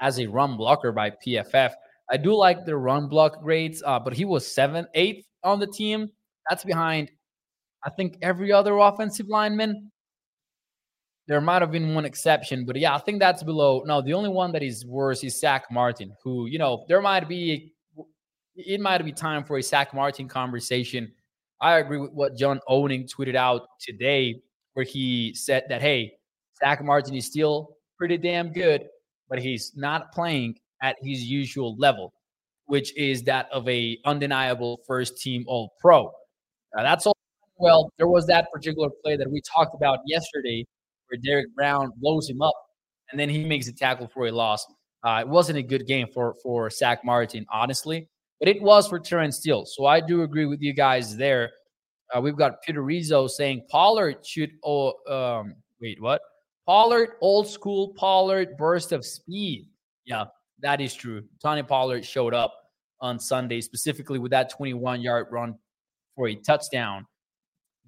as 0.01 0.19
a 0.19 0.27
run 0.27 0.57
blocker 0.57 0.93
by 0.93 1.11
PFF. 1.11 1.73
I 2.11 2.17
do 2.17 2.35
like 2.35 2.65
the 2.65 2.77
run 2.77 3.09
block 3.09 3.43
grades, 3.43 3.83
uh, 3.85 3.99
but 3.99 4.13
he 4.13 4.25
was 4.25 4.47
seventh, 4.47 4.89
eighth 4.95 5.27
on 5.45 5.61
the 5.61 5.67
team. 5.67 6.11
That's 6.49 6.65
behind, 6.65 7.11
I 7.85 7.91
think, 7.91 8.19
every 8.23 8.53
other 8.53 8.77
offensive 8.79 9.29
lineman. 9.29 9.91
There 11.27 11.41
might 11.43 11.61
have 11.61 11.71
been 11.71 11.95
one 11.95 12.07
exception, 12.07 12.65
but 12.65 12.77
yeah, 12.77 12.95
I 12.95 12.99
think 12.99 13.21
that's 13.21 13.43
below. 13.43 13.83
No, 13.85 14.01
the 14.01 14.15
only 14.15 14.31
one 14.31 14.53
that 14.53 14.63
is 14.63 14.87
worse 14.87 15.23
is 15.23 15.39
Zack 15.39 15.65
Martin, 15.71 16.15
who, 16.25 16.47
you 16.47 16.59
know, 16.59 16.87
there 16.89 17.03
might 17.03 17.29
be, 17.29 17.75
it 18.57 18.81
might 18.81 19.05
be 19.05 19.13
time 19.13 19.45
for 19.45 19.59
a 19.59 19.63
Zack 19.63 19.93
Martin 19.93 20.27
conversation 20.27 21.13
I 21.61 21.79
agree 21.79 21.99
with 21.99 22.13
what 22.13 22.37
John 22.37 22.61
Owning 22.69 23.07
tweeted 23.07 23.35
out 23.35 23.67
today, 23.81 24.43
where 24.75 24.85
he 24.85 25.35
said 25.35 25.65
that, 25.69 25.83
hey, 25.83 26.13
Zack 26.61 26.85
Martin 26.85 27.15
is 27.15 27.27
still 27.27 27.77
pretty 27.97 28.17
damn 28.17 28.53
good, 28.53 28.87
but 29.29 29.41
he's 29.41 29.73
not 29.75 30.13
playing 30.13 30.57
at 30.83 30.97
his 31.03 31.23
usual 31.23 31.77
level, 31.77 32.13
which 32.67 32.97
is 32.97 33.23
that 33.25 33.49
of 33.53 33.69
a 33.69 33.99
undeniable 34.05 34.81
first 34.87 35.21
team 35.21 35.45
all 35.47 35.73
pro. 35.81 36.11
Now, 36.77 36.83
that's 36.83 37.07
all 37.07 37.17
well. 37.59 37.93
There 37.99 38.09
was 38.09 38.27
that 38.27 38.51
particular 38.53 38.89
play 39.03 39.17
that 39.17 39.31
we 39.31 39.41
talked 39.41 39.75
about 39.75 40.01
yesterday 40.07 40.65
where 41.09 41.19
Derrick 41.23 41.55
Brown 41.55 41.91
blows 41.97 42.29
him 42.29 42.43
up 42.43 42.55
and 43.11 43.19
then 43.19 43.29
he 43.29 43.45
makes 43.45 43.69
a 43.69 43.73
tackle 43.73 44.09
for 44.09 44.27
a 44.27 44.33
loss. 44.33 44.67
Uh, 45.03 45.19
it 45.21 45.29
wasn't 45.29 45.59
a 45.59 45.63
good 45.63 45.87
game 45.87 46.09
for 46.13 46.35
for 46.43 46.69
Zack 46.71 47.05
Martin, 47.05 47.47
honestly 47.53 48.09
but 48.39 48.49
it 48.49 48.63
was 48.63 48.89
for 48.89 48.99
Terence 48.99 49.37
Steele. 49.37 49.65
So 49.67 49.87
I 49.87 50.01
do 50.01 50.23
agree 50.23 50.47
with 50.47 50.61
you 50.61 50.73
guys 50.73 51.17
there. 51.17 51.51
Uh, 52.15 52.21
we've 52.21 52.37
got 52.37 52.63
Peter 52.63 52.83
Rizzo 52.83 53.27
saying 53.27 53.67
Pollard 53.69 54.25
should. 54.25 54.53
Oh, 54.65 54.93
um, 55.09 55.55
wait, 55.81 56.01
what? 56.01 56.21
Pollard, 56.67 57.11
old 57.21 57.49
school 57.49 57.95
Pollard, 57.97 58.57
burst 58.57 58.93
of 58.93 59.05
speed. 59.05 59.67
Yeah, 60.05 60.25
that 60.61 60.81
is 60.81 60.95
true. 60.95 61.25
Tony 61.43 61.63
Pollard 61.63 62.05
showed 62.05 62.35
up 62.35 62.55
on 63.01 63.19
Sunday, 63.19 63.61
specifically 63.61 64.19
with 64.19 64.33
that 64.33 64.51
21 64.51 65.01
yard 65.01 65.27
run 65.31 65.57
for 66.17 66.29
a 66.29 66.35
touchdown. 66.35 67.07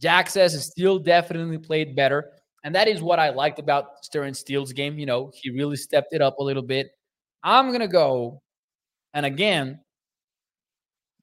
Jack 0.01 0.31
says 0.31 0.65
Steele 0.65 0.99
definitely 0.99 1.59
played 1.59 1.95
better. 1.95 2.33
And 2.65 2.75
that 2.75 2.89
is 2.89 3.03
what 3.03 3.19
I 3.19 3.31
liked 3.31 3.59
about 3.59 4.05
Sterling 4.05 4.35
Steele's 4.35 4.73
game. 4.73 4.99
You 4.99 5.07
know, 5.07 5.33
he 5.35 5.51
really 5.51 5.77
stepped 5.77 6.13
it 6.13 6.23
up 6.23 6.39
a 6.39 6.43
little 6.43 6.63
bit. 6.63 6.91
I'm 7.43 7.69
going 7.69 7.81
to 7.81 7.89
go. 7.89 8.43
And 9.15 9.25
again, 9.25 9.81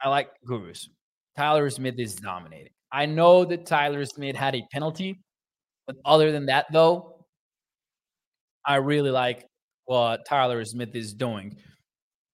I 0.02 0.10
like 0.10 0.30
Gurus. 0.46 0.90
Tyler 1.36 1.70
Smith 1.70 1.96
is 1.98 2.16
dominating. 2.16 2.74
I 2.92 3.06
know 3.06 3.46
that 3.46 3.66
Tyler 3.66 4.06
Smith 4.06 4.36
had 4.36 4.56
a 4.56 4.66
penalty, 4.72 5.20
but 5.86 5.98
other 6.04 6.32
than 6.32 6.48
that, 6.48 6.66
though, 6.72 7.26
I 8.66 8.78
really 8.78 9.12
like 9.12 9.46
what 9.88 10.26
Tyler 10.26 10.64
Smith 10.66 10.96
is 10.96 11.14
doing. 11.14 11.58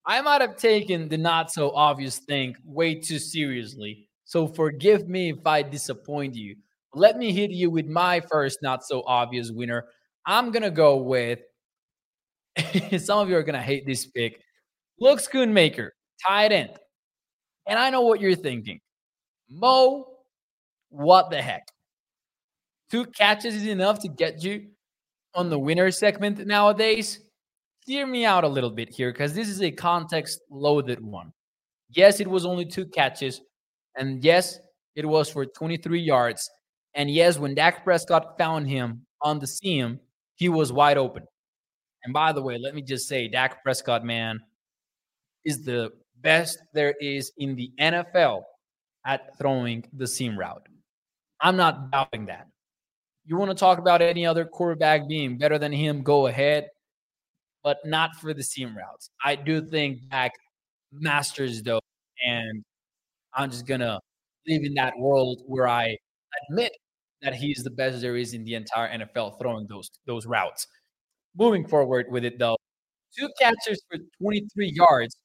I 0.06 0.22
might 0.22 0.42
have 0.42 0.58
taken 0.58 1.08
the 1.08 1.18
not 1.18 1.52
so 1.52 1.72
obvious 1.72 2.20
thing 2.20 2.56
way 2.66 2.96
too 2.96 3.20
seriously. 3.20 4.10
So 4.26 4.48
forgive 4.48 5.08
me 5.08 5.30
if 5.30 5.46
I 5.46 5.62
disappoint 5.62 6.36
you. 6.36 6.56
Let 6.94 7.18
me 7.18 7.32
hit 7.32 7.52
you 7.52 7.72
with 7.72 7.88
my 7.88 8.22
first 8.30 8.60
not 8.62 8.84
so 8.84 9.04
obvious 9.08 9.52
winner. 9.52 9.86
I'm 10.26 10.52
going 10.52 10.64
to 10.64 10.72
go 10.72 10.98
with 10.98 11.40
some 12.98 13.20
of 13.20 13.30
you 13.30 13.38
are 13.38 13.44
going 13.44 13.56
to 13.56 13.62
hate 13.62 13.86
this 13.86 14.06
pick. 14.06 14.42
Luke 15.00 15.20
Schoonmaker, 15.20 15.90
tight 16.28 16.52
end. 16.52 16.72
And 17.68 17.80
I 17.80 17.90
know 17.90 18.02
what 18.02 18.20
you're 18.20 18.36
thinking. 18.36 18.80
Mo, 19.50 20.06
what 20.90 21.30
the 21.30 21.42
heck? 21.42 21.68
Two 22.92 23.06
catches 23.06 23.56
is 23.56 23.68
enough 23.68 24.00
to 24.00 24.08
get 24.08 24.44
you 24.44 24.68
on 25.34 25.50
the 25.50 25.58
winner 25.58 25.92
segment 25.92 26.46
nowadays? 26.46 27.20
Hear 27.86 28.08
me 28.08 28.24
out 28.26 28.44
a 28.44 28.48
little 28.48 28.70
bit 28.70 28.90
here 28.90 29.12
because 29.12 29.34
this 29.34 29.50
is 29.50 29.62
a 29.62 29.72
context 29.72 30.40
loaded 30.50 31.04
one. 31.04 31.34
Yes, 31.90 32.20
it 32.20 32.28
was 32.28 32.46
only 32.46 32.66
two 32.66 32.86
catches. 32.86 33.42
And 33.98 34.24
yes, 34.24 34.58
it 34.96 35.06
was 35.06 35.30
for 35.30 35.46
23 35.46 36.00
yards. 36.00 36.50
And 36.94 37.10
yes, 37.10 37.38
when 37.38 37.56
Dak 37.56 37.84
Prescott 37.84 38.38
found 38.38 38.70
him 38.70 39.06
on 39.22 39.40
the 39.40 39.48
seam, 39.48 40.00
he 40.36 40.48
was 40.48 40.72
wide 40.72 40.98
open. 40.98 41.24
And 42.04 42.14
by 42.14 42.32
the 42.32 42.42
way, 42.42 42.58
let 42.58 42.74
me 42.74 42.82
just 42.82 43.08
say, 43.08 43.28
Dak 43.28 43.64
Prescott, 43.64 44.04
man, 44.04 44.40
is 45.44 45.64
the 45.64 45.92
best 46.22 46.60
there 46.74 46.96
is 47.02 47.32
in 47.38 47.56
the 47.56 47.72
NFL 47.80 48.44
at 49.06 49.38
throwing 49.38 49.84
the 49.94 50.08
seam 50.08 50.38
route. 50.38 50.68
I'm 51.42 51.58
not 51.58 51.92
doubting 51.92 52.28
that. 52.28 52.48
You 53.26 53.38
want 53.38 53.52
to 53.52 53.56
talk 53.56 53.78
about 53.78 54.02
any 54.02 54.26
other 54.26 54.46
quarterback 54.46 55.08
being 55.08 55.38
better 55.38 55.58
than 55.58 55.72
him, 55.72 56.02
go 56.04 56.28
ahead, 56.28 56.70
but 57.64 57.78
not 57.86 58.16
for 58.18 58.34
the 58.34 58.44
seam 58.44 58.76
routes. 58.78 59.10
I 59.24 59.36
do 59.36 59.62
think 59.62 60.10
Dak 60.10 60.34
masters 60.92 61.64
though, 61.64 61.80
and 62.26 62.64
I'm 63.36 63.52
just 63.52 63.68
gonna 63.68 64.00
live 64.48 64.64
in 64.64 64.74
that 64.76 64.94
world 65.00 65.42
where 65.48 65.68
I 65.68 65.98
admit 66.50 66.74
that 67.22 67.36
he's 67.36 67.64
the 67.64 67.72
best 67.72 68.02
there 68.02 68.16
is 68.18 68.34
in 68.34 68.44
the 68.46 68.56
entire 68.56 68.90
NFL 68.90 69.40
throwing 69.40 69.68
those 69.68 69.90
those 70.08 70.26
routes. 70.26 70.68
Moving 71.38 71.68
forward 71.68 72.08
with 72.12 72.26
it 72.26 72.40
though, 72.40 72.58
two 73.18 73.30
catches 73.40 73.82
for 73.90 74.00
23 74.22 74.72
yards 74.76 75.16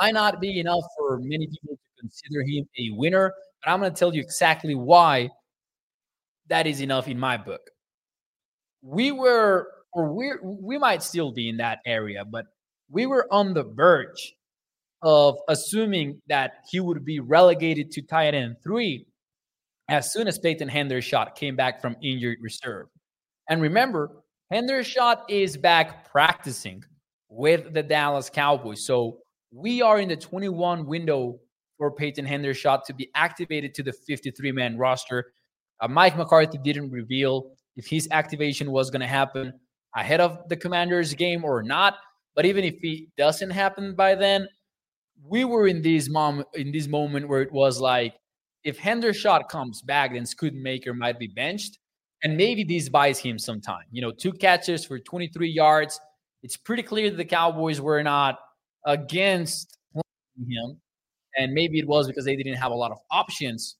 might 0.00 0.14
not 0.14 0.40
be 0.40 0.60
enough 0.60 0.84
for 0.98 1.18
many 1.20 1.46
people 1.46 1.76
to 1.76 2.00
consider 2.00 2.42
him 2.42 2.66
a 2.78 2.90
winner, 2.90 3.32
but 3.64 3.70
I'm 3.70 3.80
going 3.80 3.92
to 3.92 3.98
tell 3.98 4.14
you 4.14 4.20
exactly 4.20 4.74
why 4.74 5.30
that 6.48 6.66
is 6.66 6.80
enough 6.80 7.08
in 7.08 7.18
my 7.18 7.36
book. 7.36 7.70
We 8.82 9.12
were, 9.12 9.68
or 9.94 10.12
we 10.12 10.32
we 10.42 10.78
might 10.78 11.02
still 11.02 11.32
be 11.32 11.48
in 11.48 11.56
that 11.58 11.78
area, 11.86 12.24
but 12.24 12.46
we 12.90 13.06
were 13.06 13.26
on 13.32 13.54
the 13.54 13.64
verge 13.64 14.34
of 15.02 15.36
assuming 15.48 16.20
that 16.28 16.64
he 16.70 16.80
would 16.80 17.04
be 17.04 17.20
relegated 17.20 17.90
to 17.92 18.02
tight 18.02 18.34
end 18.34 18.56
three 18.62 19.06
as 19.88 20.12
soon 20.12 20.26
as 20.26 20.38
Peyton 20.38 20.68
Hendershot 20.68 21.34
came 21.34 21.56
back 21.56 21.80
from 21.80 21.96
injured 22.02 22.38
reserve. 22.40 22.86
And 23.48 23.60
remember, 23.60 24.10
Hendershot 24.52 25.22
is 25.28 25.56
back 25.56 26.10
practicing 26.10 26.82
with 27.28 27.74
the 27.74 27.82
Dallas 27.82 28.30
Cowboys. 28.30 28.86
So 28.86 29.18
we 29.52 29.82
are 29.82 30.00
in 30.00 30.08
the 30.08 30.16
21 30.16 30.86
window 30.86 31.38
for 31.76 31.90
Peyton 31.90 32.26
Hendershot 32.26 32.84
to 32.84 32.94
be 32.94 33.10
activated 33.14 33.74
to 33.74 33.82
the 33.82 33.92
53 33.92 34.52
man 34.52 34.78
roster. 34.78 35.32
Uh, 35.80 35.88
Mike 35.88 36.16
McCarthy 36.16 36.58
didn't 36.58 36.90
reveal 36.90 37.50
if 37.76 37.86
his 37.86 38.08
activation 38.10 38.70
was 38.70 38.90
going 38.90 39.00
to 39.00 39.06
happen 39.06 39.52
ahead 39.94 40.20
of 40.20 40.48
the 40.48 40.56
Commanders 40.56 41.14
game 41.14 41.44
or 41.44 41.62
not. 41.62 41.96
But 42.34 42.46
even 42.46 42.64
if 42.64 42.76
it 42.82 43.08
doesn't 43.16 43.50
happen 43.50 43.94
by 43.94 44.14
then, 44.14 44.48
we 45.26 45.44
were 45.44 45.66
in 45.66 45.82
this 45.82 46.08
mom 46.08 46.44
in 46.54 46.72
this 46.72 46.88
moment 46.88 47.28
where 47.28 47.42
it 47.42 47.52
was 47.52 47.80
like, 47.80 48.14
if 48.64 48.78
Hendershot 48.78 49.48
comes 49.48 49.82
back, 49.82 50.12
then 50.12 50.24
Schoonmaker 50.24 50.96
might 50.96 51.18
be 51.18 51.28
benched, 51.28 51.78
and 52.22 52.36
maybe 52.36 52.64
this 52.64 52.88
buys 52.88 53.18
him 53.18 53.38
some 53.38 53.60
time. 53.60 53.84
You 53.90 54.02
know, 54.02 54.10
two 54.10 54.32
catches 54.32 54.84
for 54.84 54.98
23 54.98 55.48
yards. 55.48 56.00
It's 56.42 56.56
pretty 56.56 56.82
clear 56.82 57.10
that 57.10 57.16
the 57.16 57.24
Cowboys 57.24 57.80
were 57.80 58.02
not 58.02 58.38
against 58.84 59.78
him, 59.94 60.80
and 61.36 61.52
maybe 61.52 61.78
it 61.78 61.86
was 61.86 62.06
because 62.06 62.24
they 62.24 62.36
didn't 62.36 62.54
have 62.54 62.72
a 62.72 62.74
lot 62.74 62.90
of 62.90 62.98
options. 63.10 63.76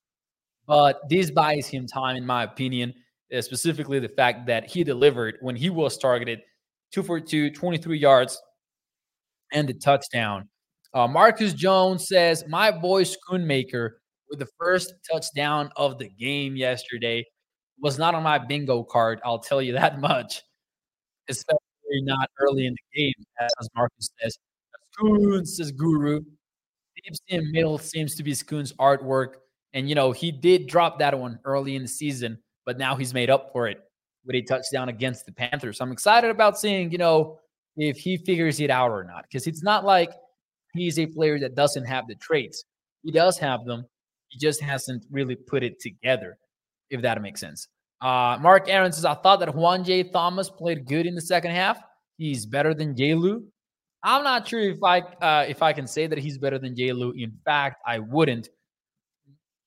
But 0.66 1.00
this 1.08 1.30
buys 1.30 1.66
him 1.66 1.86
time, 1.86 2.16
in 2.16 2.24
my 2.24 2.44
opinion, 2.44 2.94
specifically 3.42 3.98
the 3.98 4.08
fact 4.08 4.46
that 4.46 4.70
he 4.70 4.84
delivered 4.84 5.36
when 5.40 5.56
he 5.56 5.70
was 5.70 5.98
targeted 5.98 6.40
two 6.92 7.02
for 7.02 7.20
two, 7.20 7.50
23 7.50 7.98
yards, 7.98 8.40
and 9.52 9.68
the 9.68 9.74
touchdown. 9.74 10.48
Uh, 10.92 11.08
Marcus 11.08 11.52
Jones 11.52 12.06
says, 12.06 12.44
My 12.48 12.70
boy 12.70 13.04
Schoonmaker 13.04 13.90
with 14.30 14.38
the 14.38 14.48
first 14.58 14.94
touchdown 15.10 15.70
of 15.76 15.98
the 15.98 16.08
game 16.08 16.56
yesterday 16.56 17.24
was 17.80 17.98
not 17.98 18.14
on 18.14 18.22
my 18.22 18.38
bingo 18.38 18.84
card. 18.84 19.20
I'll 19.24 19.40
tell 19.40 19.60
you 19.60 19.72
that 19.74 20.00
much, 20.00 20.42
especially 21.28 21.58
not 22.02 22.30
early 22.38 22.66
in 22.66 22.74
the 22.74 23.00
game, 23.00 23.24
as 23.40 23.68
Marcus 23.74 24.10
says. 24.20 24.38
Schoon 24.96 25.46
says 25.46 25.72
Guru. 25.72 26.20
Deep 26.20 27.14
in 27.28 27.50
middle 27.50 27.78
seems 27.78 28.14
to 28.14 28.22
be 28.22 28.32
Schoon's 28.34 28.72
artwork. 28.74 29.34
And, 29.72 29.88
you 29.88 29.96
know, 29.96 30.12
he 30.12 30.30
did 30.30 30.68
drop 30.68 31.00
that 31.00 31.18
one 31.18 31.40
early 31.44 31.74
in 31.74 31.82
the 31.82 31.88
season, 31.88 32.38
but 32.66 32.78
now 32.78 32.96
he's 32.96 33.14
made 33.14 33.30
up 33.30 33.50
for 33.52 33.68
it 33.68 33.80
with 34.24 34.36
a 34.36 34.42
touchdown 34.42 34.88
against 34.88 35.26
the 35.26 35.32
Panthers. 35.32 35.78
So 35.78 35.84
I'm 35.84 35.92
excited 35.92 36.30
about 36.30 36.58
seeing, 36.58 36.90
you 36.90 36.98
know, 36.98 37.38
if 37.76 37.96
he 37.96 38.16
figures 38.16 38.60
it 38.60 38.70
out 38.70 38.90
or 38.90 39.04
not, 39.04 39.24
because 39.24 39.46
it's 39.46 39.62
not 39.62 39.84
like 39.84 40.10
he's 40.74 40.98
a 40.98 41.06
player 41.06 41.38
that 41.38 41.54
doesn't 41.54 41.84
have 41.84 42.06
the 42.06 42.14
traits. 42.16 42.64
He 43.02 43.12
does 43.12 43.38
have 43.38 43.64
them. 43.64 43.84
He 44.28 44.38
just 44.38 44.60
hasn't 44.60 45.04
really 45.10 45.34
put 45.36 45.62
it 45.62 45.80
together, 45.80 46.38
if 46.90 47.02
that 47.02 47.20
makes 47.20 47.40
sense. 47.40 47.68
Uh, 48.00 48.38
Mark 48.40 48.68
Aaron 48.68 48.92
says, 48.92 49.04
I 49.04 49.14
thought 49.14 49.40
that 49.40 49.48
Juanyeh 49.48 50.12
Thomas 50.12 50.50
played 50.50 50.86
good 50.86 51.06
in 51.06 51.14
the 51.14 51.20
second 51.20 51.52
half. 51.52 51.78
He's 52.18 52.46
better 52.46 52.74
than 52.74 52.96
J. 52.96 53.14
Lou. 53.14 53.44
I'm 54.02 54.22
not 54.22 54.46
sure 54.46 54.60
if 54.60 54.82
I 54.82 55.00
uh, 55.00 55.46
if 55.48 55.62
I 55.62 55.72
can 55.72 55.86
say 55.86 56.06
that 56.06 56.18
he's 56.18 56.36
better 56.36 56.58
than 56.58 56.76
J. 56.76 56.92
Lou. 56.92 57.12
In 57.12 57.32
fact, 57.44 57.80
I 57.86 57.98
wouldn't. 57.98 58.50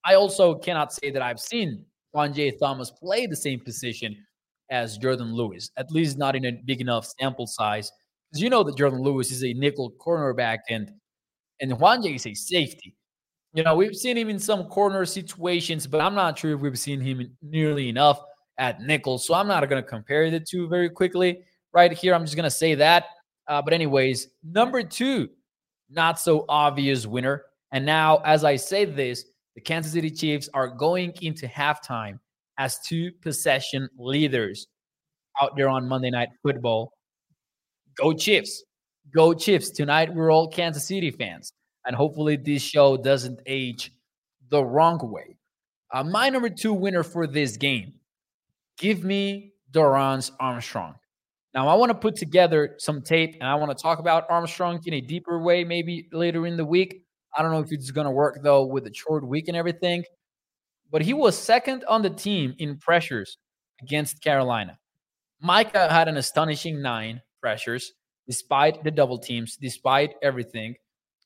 I 0.06 0.14
also 0.14 0.56
cannot 0.56 0.94
say 0.94 1.10
that 1.10 1.22
I've 1.22 1.40
seen 1.40 1.84
Juanyeh 2.16 2.58
Thomas 2.60 2.92
play 2.92 3.26
the 3.28 3.36
same 3.36 3.60
position 3.60 4.16
as 4.70 4.98
Jourdan 4.98 5.34
Lewis, 5.34 5.72
at 5.78 5.92
least 5.92 6.18
not 6.18 6.36
in 6.36 6.46
a 6.46 6.52
big 6.66 6.82
enough 6.82 7.08
sample 7.20 7.48
size. 7.48 7.92
Because 8.30 8.42
you 8.42 8.50
know 8.50 8.64
that 8.64 8.76
Jourdan 8.76 9.00
Lewis 9.00 9.32
is 9.32 9.44
a 9.44 9.54
nickel 9.54 9.94
cornerback 10.00 10.60
and 10.70 10.92
and 11.60 11.80
Juan 11.80 12.04
J 12.04 12.16
is 12.16 12.28
a 12.28 12.34
safety. 12.34 12.96
You 13.54 13.64
know, 13.64 13.76
we've 13.76 13.96
seen 13.96 14.18
him 14.18 14.30
in 14.30 14.38
some 14.38 14.66
corner 14.66 15.06
situations, 15.06 15.88
but 15.88 16.02
I'm 16.02 16.14
not 16.14 16.38
sure 16.38 16.54
if 16.54 16.60
we've 16.60 16.78
seen 16.78 17.02
him 17.02 17.36
nearly 17.42 17.90
enough 17.90 18.20
at 18.60 18.82
nickel. 18.82 19.18
So 19.18 19.34
I'm 19.34 19.48
not 19.48 19.68
going 19.68 19.82
to 19.82 19.88
compare 19.88 20.30
the 20.30 20.40
two 20.40 20.68
very 20.68 20.90
quickly 20.90 21.40
right 21.74 21.92
here. 21.92 22.14
I'm 22.14 22.26
just 22.26 22.36
going 22.36 22.44
to 22.44 22.52
say 22.52 22.76
that. 22.76 23.06
Uh, 23.48 23.62
but, 23.62 23.74
anyways, 23.74 24.28
number 24.44 24.84
two, 24.84 25.30
not 25.90 26.20
so 26.20 26.46
obvious 26.50 27.08
winner. 27.08 27.46
And 27.72 27.86
now, 27.86 28.18
as 28.26 28.44
I 28.44 28.58
say 28.58 28.86
this, 28.86 29.26
the 29.58 29.62
Kansas 29.62 29.92
City 29.92 30.12
Chiefs 30.12 30.48
are 30.54 30.68
going 30.68 31.16
into 31.24 31.48
halftime 31.48 32.20
as 32.60 32.78
two 32.86 33.12
possession 33.24 33.90
leaders 33.98 34.68
out 35.42 35.58
there 35.58 35.68
on 35.68 35.88
Monday 35.88 36.12
Night 36.12 36.30
Football. 36.44 36.94
Go 37.98 38.14
Chiefs. 38.14 38.64
Go 39.16 39.34
Chiefs. 39.34 39.72
Tonight, 39.72 40.14
we're 40.14 40.32
all 40.32 40.48
Kansas 40.48 40.88
City 40.88 41.10
fans. 41.10 41.54
And 41.88 41.96
hopefully, 41.96 42.36
this 42.36 42.62
show 42.62 42.98
doesn't 42.98 43.40
age 43.48 43.92
the 44.52 44.64
wrong 44.64 45.00
way. 45.02 45.38
Uh, 45.92 46.04
my 46.04 46.30
number 46.30 46.50
two 46.52 46.74
winner 46.74 47.02
for 47.02 47.26
this 47.26 47.58
game 47.58 47.94
give 48.78 49.04
me 49.04 49.54
Dorance 49.72 50.30
Armstrong. 50.40 50.94
Now, 51.56 51.68
I 51.68 51.74
want 51.74 51.90
to 51.90 51.98
put 51.98 52.16
together 52.16 52.76
some 52.78 53.02
tape 53.02 53.34
and 53.40 53.50
I 53.50 53.56
want 53.56 53.76
to 53.76 53.82
talk 53.82 53.98
about 53.98 54.30
Armstrong 54.30 54.80
in 54.86 54.94
a 54.94 55.02
deeper 55.02 55.42
way, 55.42 55.64
maybe 55.64 56.10
later 56.12 56.46
in 56.46 56.58
the 56.58 56.66
week. 56.66 57.07
I 57.36 57.42
don't 57.42 57.52
know 57.52 57.60
if 57.60 57.72
it's 57.72 57.92
going 57.92 58.06
to 58.06 58.12
work 58.12 58.40
though 58.44 58.66
with 58.66 58.84
the 58.84 58.94
short 58.94 59.26
week 59.28 59.48
and 59.48 59.58
everything 59.58 60.04
but 60.92 61.02
he 61.02 61.14
was 61.14 61.38
second 61.38 61.84
on 61.88 62.02
the 62.02 62.10
team 62.10 62.56
in 62.60 62.78
pressures 62.78 63.38
against 63.82 64.22
Carolina. 64.22 64.80
Micah 65.42 65.92
had 65.92 66.08
an 66.08 66.18
astonishing 66.18 66.82
nine 66.82 67.22
pressures 67.42 67.94
despite 68.28 68.84
the 68.84 68.92
double 68.92 69.18
teams, 69.18 69.58
despite 69.58 70.16
everything. 70.22 70.76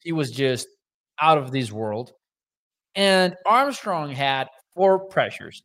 He 0.02 0.12
was 0.12 0.32
just 0.32 0.68
out 1.20 1.38
of 1.38 1.52
this 1.52 1.72
world. 1.72 2.14
And 2.96 3.36
Armstrong 3.46 4.12
had 4.12 4.50
four 4.74 5.00
pressures, 5.08 5.64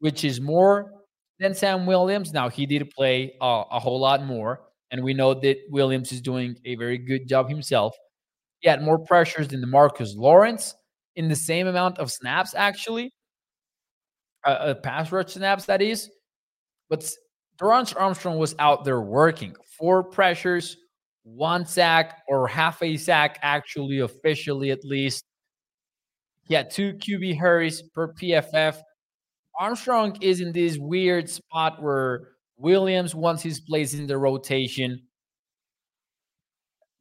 which 0.00 0.24
is 0.24 0.40
more 0.40 0.92
than 1.38 1.54
Sam 1.54 1.86
Williams. 1.86 2.32
Now, 2.32 2.48
he 2.48 2.66
did 2.66 2.90
play 2.90 3.34
a, 3.40 3.62
a 3.70 3.78
whole 3.78 4.00
lot 4.00 4.24
more, 4.24 4.62
and 4.90 5.02
we 5.02 5.14
know 5.14 5.32
that 5.34 5.56
Williams 5.70 6.12
is 6.12 6.20
doing 6.20 6.56
a 6.64 6.74
very 6.74 6.98
good 6.98 7.28
job 7.28 7.48
himself. 7.48 7.94
He 8.60 8.68
had 8.68 8.82
more 8.82 8.98
pressures 8.98 9.48
than 9.48 9.62
DeMarcus 9.62 10.16
Lawrence 10.16 10.74
in 11.14 11.28
the 11.28 11.36
same 11.36 11.66
amount 11.66 11.98
of 11.98 12.10
snaps, 12.10 12.54
actually 12.54 13.12
uh, 14.46 14.74
pass 14.74 15.12
rush 15.12 15.34
snaps, 15.34 15.66
that 15.66 15.82
is. 15.82 16.10
But 16.88 17.10
Dorance 17.58 17.94
Armstrong 17.98 18.38
was 18.38 18.54
out 18.58 18.84
there 18.84 19.00
working. 19.00 19.54
Four 19.78 20.04
pressures, 20.04 20.76
one 21.24 21.66
sack, 21.66 22.22
or 22.28 22.46
half 22.46 22.82
a 22.82 22.96
sack, 22.96 23.38
actually, 23.42 23.98
officially 23.98 24.70
at 24.70 24.84
least. 24.84 25.24
He 26.44 26.54
had 26.54 26.70
two 26.70 26.94
QB 26.94 27.38
hurries 27.38 27.82
per 27.82 28.12
PFF. 28.14 28.78
Armstrong 29.58 30.16
is 30.20 30.40
in 30.40 30.52
this 30.52 30.78
weird 30.78 31.28
spot 31.28 31.82
where 31.82 32.28
Williams, 32.58 33.14
wants 33.14 33.42
his 33.42 33.60
place 33.60 33.94
in 33.94 34.06
the 34.06 34.16
rotation, 34.16 35.02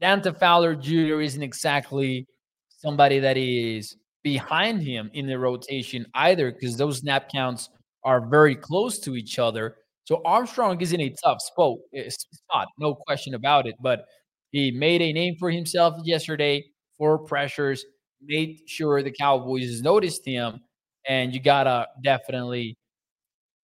Dante 0.01 0.31
Fowler 0.33 0.75
Jr. 0.75 1.21
isn't 1.21 1.41
exactly 1.43 2.27
somebody 2.69 3.19
that 3.19 3.37
is 3.37 3.95
behind 4.23 4.81
him 4.81 5.09
in 5.13 5.27
the 5.27 5.37
rotation 5.37 6.05
either 6.15 6.51
because 6.51 6.77
those 6.77 6.99
snap 6.99 7.29
counts 7.31 7.69
are 8.03 8.27
very 8.27 8.55
close 8.55 8.99
to 8.99 9.15
each 9.15 9.39
other. 9.39 9.77
So 10.03 10.21
Armstrong 10.25 10.79
is 10.81 10.93
in 10.93 11.01
a 11.01 11.15
tough 11.23 11.41
spot, 11.41 11.77
eh, 11.93 12.09
spot, 12.09 12.67
no 12.77 12.95
question 12.95 13.33
about 13.33 13.67
it. 13.67 13.75
But 13.81 14.05
he 14.51 14.71
made 14.71 15.01
a 15.01 15.13
name 15.13 15.35
for 15.39 15.49
himself 15.49 15.95
yesterday 16.03 16.63
for 16.97 17.17
pressures, 17.19 17.85
made 18.21 18.59
sure 18.67 19.01
the 19.01 19.11
Cowboys 19.11 19.81
noticed 19.81 20.25
him, 20.25 20.61
and 21.07 21.33
you 21.33 21.39
gotta 21.39 21.87
definitely, 22.03 22.77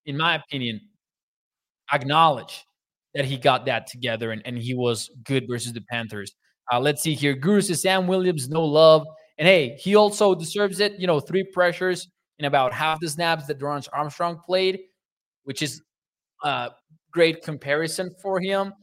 in 0.05 0.17
my 0.17 0.35
opinion, 0.35 0.81
acknowledge 1.93 2.65
that 3.13 3.25
he 3.25 3.37
got 3.37 3.65
that 3.65 3.87
together 3.87 4.31
and, 4.31 4.41
and 4.45 4.57
he 4.57 4.73
was 4.73 5.09
good 5.23 5.45
versus 5.49 5.73
the 5.73 5.81
Panthers. 5.89 6.33
Uh, 6.71 6.79
let's 6.79 7.01
see 7.01 7.13
here. 7.13 7.33
Guru 7.33 7.61
says 7.61 7.81
Sam 7.81 8.07
Williams, 8.07 8.49
no 8.49 8.63
love. 8.63 9.05
And 9.37 9.47
hey, 9.47 9.75
he 9.79 9.95
also 9.95 10.35
deserves 10.35 10.79
it. 10.79 10.99
You 10.99 11.07
know, 11.07 11.19
three 11.19 11.43
pressures 11.43 12.07
in 12.39 12.45
about 12.45 12.73
half 12.73 12.99
the 12.99 13.09
snaps 13.09 13.47
that 13.47 13.59
Dorance 13.59 13.87
Armstrong 13.91 14.39
played, 14.45 14.79
which 15.43 15.61
is 15.61 15.81
a 16.43 16.71
great 17.11 17.43
comparison 17.43 18.11
for 18.21 18.39
him. 18.39 18.73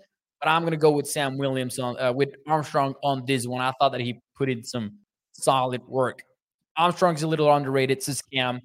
But 0.41 0.49
I'm 0.49 0.63
going 0.63 0.73
to 0.73 0.77
go 0.77 0.93
with 0.93 1.09
Sam 1.09 1.37
Williams 1.37 1.79
on 1.79 1.99
uh, 1.99 2.13
with 2.13 2.31
Armstrong 2.47 2.95
on 3.03 3.25
this 3.27 3.47
one. 3.47 3.61
I 3.61 3.73
thought 3.81 3.93
that 3.93 4.01
he 4.01 4.21
put 4.37 4.49
in 4.49 4.63
some 4.63 4.99
solid 5.33 5.83
work. 5.89 6.23
Armstrong's 6.77 7.23
a 7.23 7.27
little 7.27 7.53
underrated. 7.53 7.99
It's 7.99 8.09
a 8.09 8.13
scam. 8.13 8.61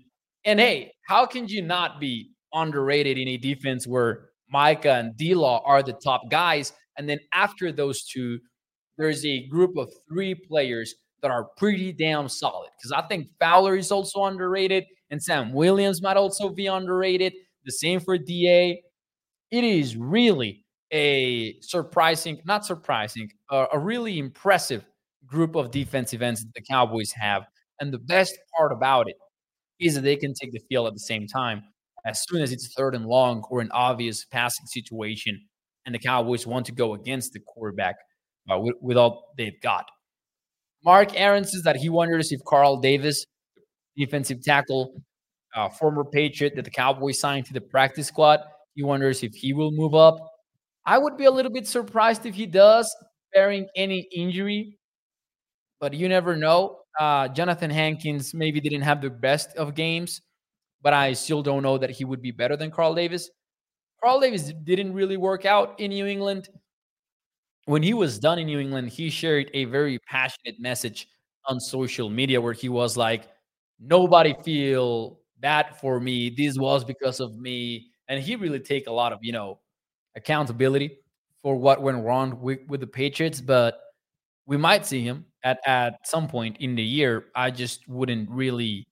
And 0.45 0.59
hey, 0.59 0.91
how 1.07 1.25
can 1.25 1.47
you 1.47 1.61
not 1.61 1.99
be 1.99 2.29
underrated 2.53 3.17
in 3.17 3.27
a 3.29 3.37
defense 3.37 3.87
where 3.87 4.29
Micah 4.53 4.93
and 4.93 5.17
D 5.17 5.35
Law 5.35 5.61
are 5.65 5.83
the 5.83 5.93
top 5.93 6.21
guys? 6.29 6.71
And 6.97 7.09
then 7.09 7.19
after 7.33 7.71
those 7.71 8.03
two, 8.03 8.39
there's 8.97 9.25
a 9.25 9.47
group 9.47 9.75
of 9.77 9.91
three 10.07 10.35
players 10.35 10.95
that 11.21 11.31
are 11.31 11.49
pretty 11.57 11.91
damn 11.91 12.29
solid. 12.29 12.69
Because 12.77 12.91
I 12.91 13.01
think 13.07 13.29
Fowler 13.39 13.75
is 13.75 13.91
also 13.91 14.23
underrated, 14.25 14.85
and 15.09 15.21
Sam 15.21 15.51
Williams 15.51 16.01
might 16.01 16.17
also 16.17 16.49
be 16.49 16.67
underrated. 16.67 17.33
The 17.65 17.71
same 17.71 17.99
for 17.99 18.17
DA. 18.17 18.81
It 19.51 19.63
is 19.63 19.97
really 19.97 20.65
a 20.91 21.59
surprising, 21.61 22.39
not 22.45 22.65
surprising, 22.65 23.31
uh, 23.49 23.65
a 23.73 23.79
really 23.79 24.19
impressive 24.19 24.85
group 25.25 25.55
of 25.55 25.71
defensive 25.71 26.21
ends 26.21 26.43
that 26.43 26.53
the 26.53 26.61
Cowboys 26.61 27.11
have. 27.13 27.43
And 27.79 27.91
the 27.91 27.99
best 27.99 28.37
part 28.55 28.71
about 28.71 29.09
it, 29.09 29.15
is 29.79 29.95
that 29.95 30.01
they 30.01 30.15
can 30.15 30.33
take 30.33 30.51
the 30.51 30.61
field 30.69 30.87
at 30.87 30.93
the 30.93 30.99
same 30.99 31.27
time 31.27 31.63
as 32.05 32.23
soon 32.27 32.41
as 32.41 32.51
it's 32.51 32.73
third 32.73 32.95
and 32.95 33.05
long 33.05 33.43
or 33.49 33.61
an 33.61 33.71
obvious 33.71 34.25
passing 34.25 34.65
situation, 34.65 35.39
and 35.85 35.93
the 35.93 35.99
Cowboys 35.99 36.45
want 36.47 36.65
to 36.67 36.71
go 36.71 36.93
against 36.93 37.33
the 37.33 37.39
quarterback 37.39 37.95
uh, 38.51 38.59
with, 38.59 38.75
with 38.81 38.97
all 38.97 39.33
they've 39.37 39.59
got. 39.61 39.85
Mark 40.83 41.17
Aaron 41.19 41.45
says 41.45 41.63
that 41.63 41.77
he 41.77 41.89
wonders 41.89 42.31
if 42.31 42.41
Carl 42.45 42.77
Davis, 42.77 43.25
defensive 43.95 44.41
tackle, 44.43 45.01
uh, 45.55 45.69
former 45.69 46.03
Patriot 46.03 46.55
that 46.55 46.65
the 46.65 46.71
Cowboys 46.71 47.19
signed 47.19 47.45
to 47.45 47.53
the 47.53 47.61
practice 47.61 48.07
squad, 48.07 48.41
he 48.75 48.83
wonders 48.83 49.23
if 49.23 49.33
he 49.33 49.53
will 49.53 49.71
move 49.71 49.95
up. 49.95 50.17
I 50.85 50.97
would 50.97 51.15
be 51.15 51.25
a 51.25 51.31
little 51.31 51.51
bit 51.51 51.67
surprised 51.67 52.25
if 52.25 52.35
he 52.35 52.45
does, 52.45 52.93
bearing 53.33 53.67
any 53.75 54.07
injury, 54.13 54.77
but 55.79 55.93
you 55.93 56.09
never 56.09 56.35
know. 56.35 56.79
Uh, 56.99 57.27
Johnathan 57.29 57.71
Hankins 57.71 58.33
maybe 58.33 58.59
didn't 58.59 58.81
have 58.81 59.01
the 59.01 59.09
best 59.09 59.55
of 59.55 59.75
games, 59.75 60.21
but 60.83 60.93
I 60.93 61.13
still 61.13 61.41
don't 61.41 61.63
know 61.63 61.77
that 61.77 61.89
he 61.89 62.05
would 62.05 62.21
be 62.21 62.31
better 62.31 62.55
than 62.57 62.69
Carl 62.69 62.93
Davis. 62.93 63.29
Carl 64.03 64.19
Davis 64.19 64.51
didn't 64.63 64.93
really 64.93 65.17
work 65.17 65.45
out 65.45 65.79
in 65.79 65.89
New 65.91 66.05
England. 66.05 66.49
When 67.65 67.81
he 67.81 67.93
was 67.93 68.19
done 68.19 68.37
in 68.37 68.47
New 68.47 68.59
England, 68.59 68.89
he 68.89 69.09
shared 69.09 69.49
a 69.53 69.63
very 69.65 69.97
passionate 69.99 70.59
message 70.59 71.07
on 71.47 71.59
social 71.59 72.09
media 72.09 72.39
where 72.39 72.53
he 72.53 72.69
was 72.69 72.97
like, 72.97 73.29
Nobody 73.79 74.35
feel 74.43 75.19
bad 75.39 75.75
for 75.77 75.99
me. 75.99 76.29
This 76.29 76.57
was 76.57 76.85
because 76.85 77.19
of 77.19 77.37
me. 77.37 77.87
And 78.07 78.21
he 78.21 78.35
really 78.35 78.59
take 78.59 78.87
a 78.87 78.91
lot 78.91 79.11
of, 79.11 79.19
you 79.21 79.33
know, 79.33 79.59
accountability 80.15 80.99
for 81.41 81.55
what 81.55 81.81
went 81.81 82.03
wrong 82.03 82.39
with, 82.39 82.59
with 82.67 82.79
the 82.79 82.87
Patriots. 82.87 83.41
But 83.41 83.79
we 84.45 84.55
might 84.57 84.85
see 84.85 85.01
him 85.01 85.25
at, 85.43 85.59
at 85.65 86.07
some 86.07 86.27
point 86.27 86.57
in 86.59 86.75
the 86.75 86.83
year. 86.83 87.25
I 87.35 87.51
just 87.51 87.87
wouldn't 87.89 88.29
really 88.29 88.87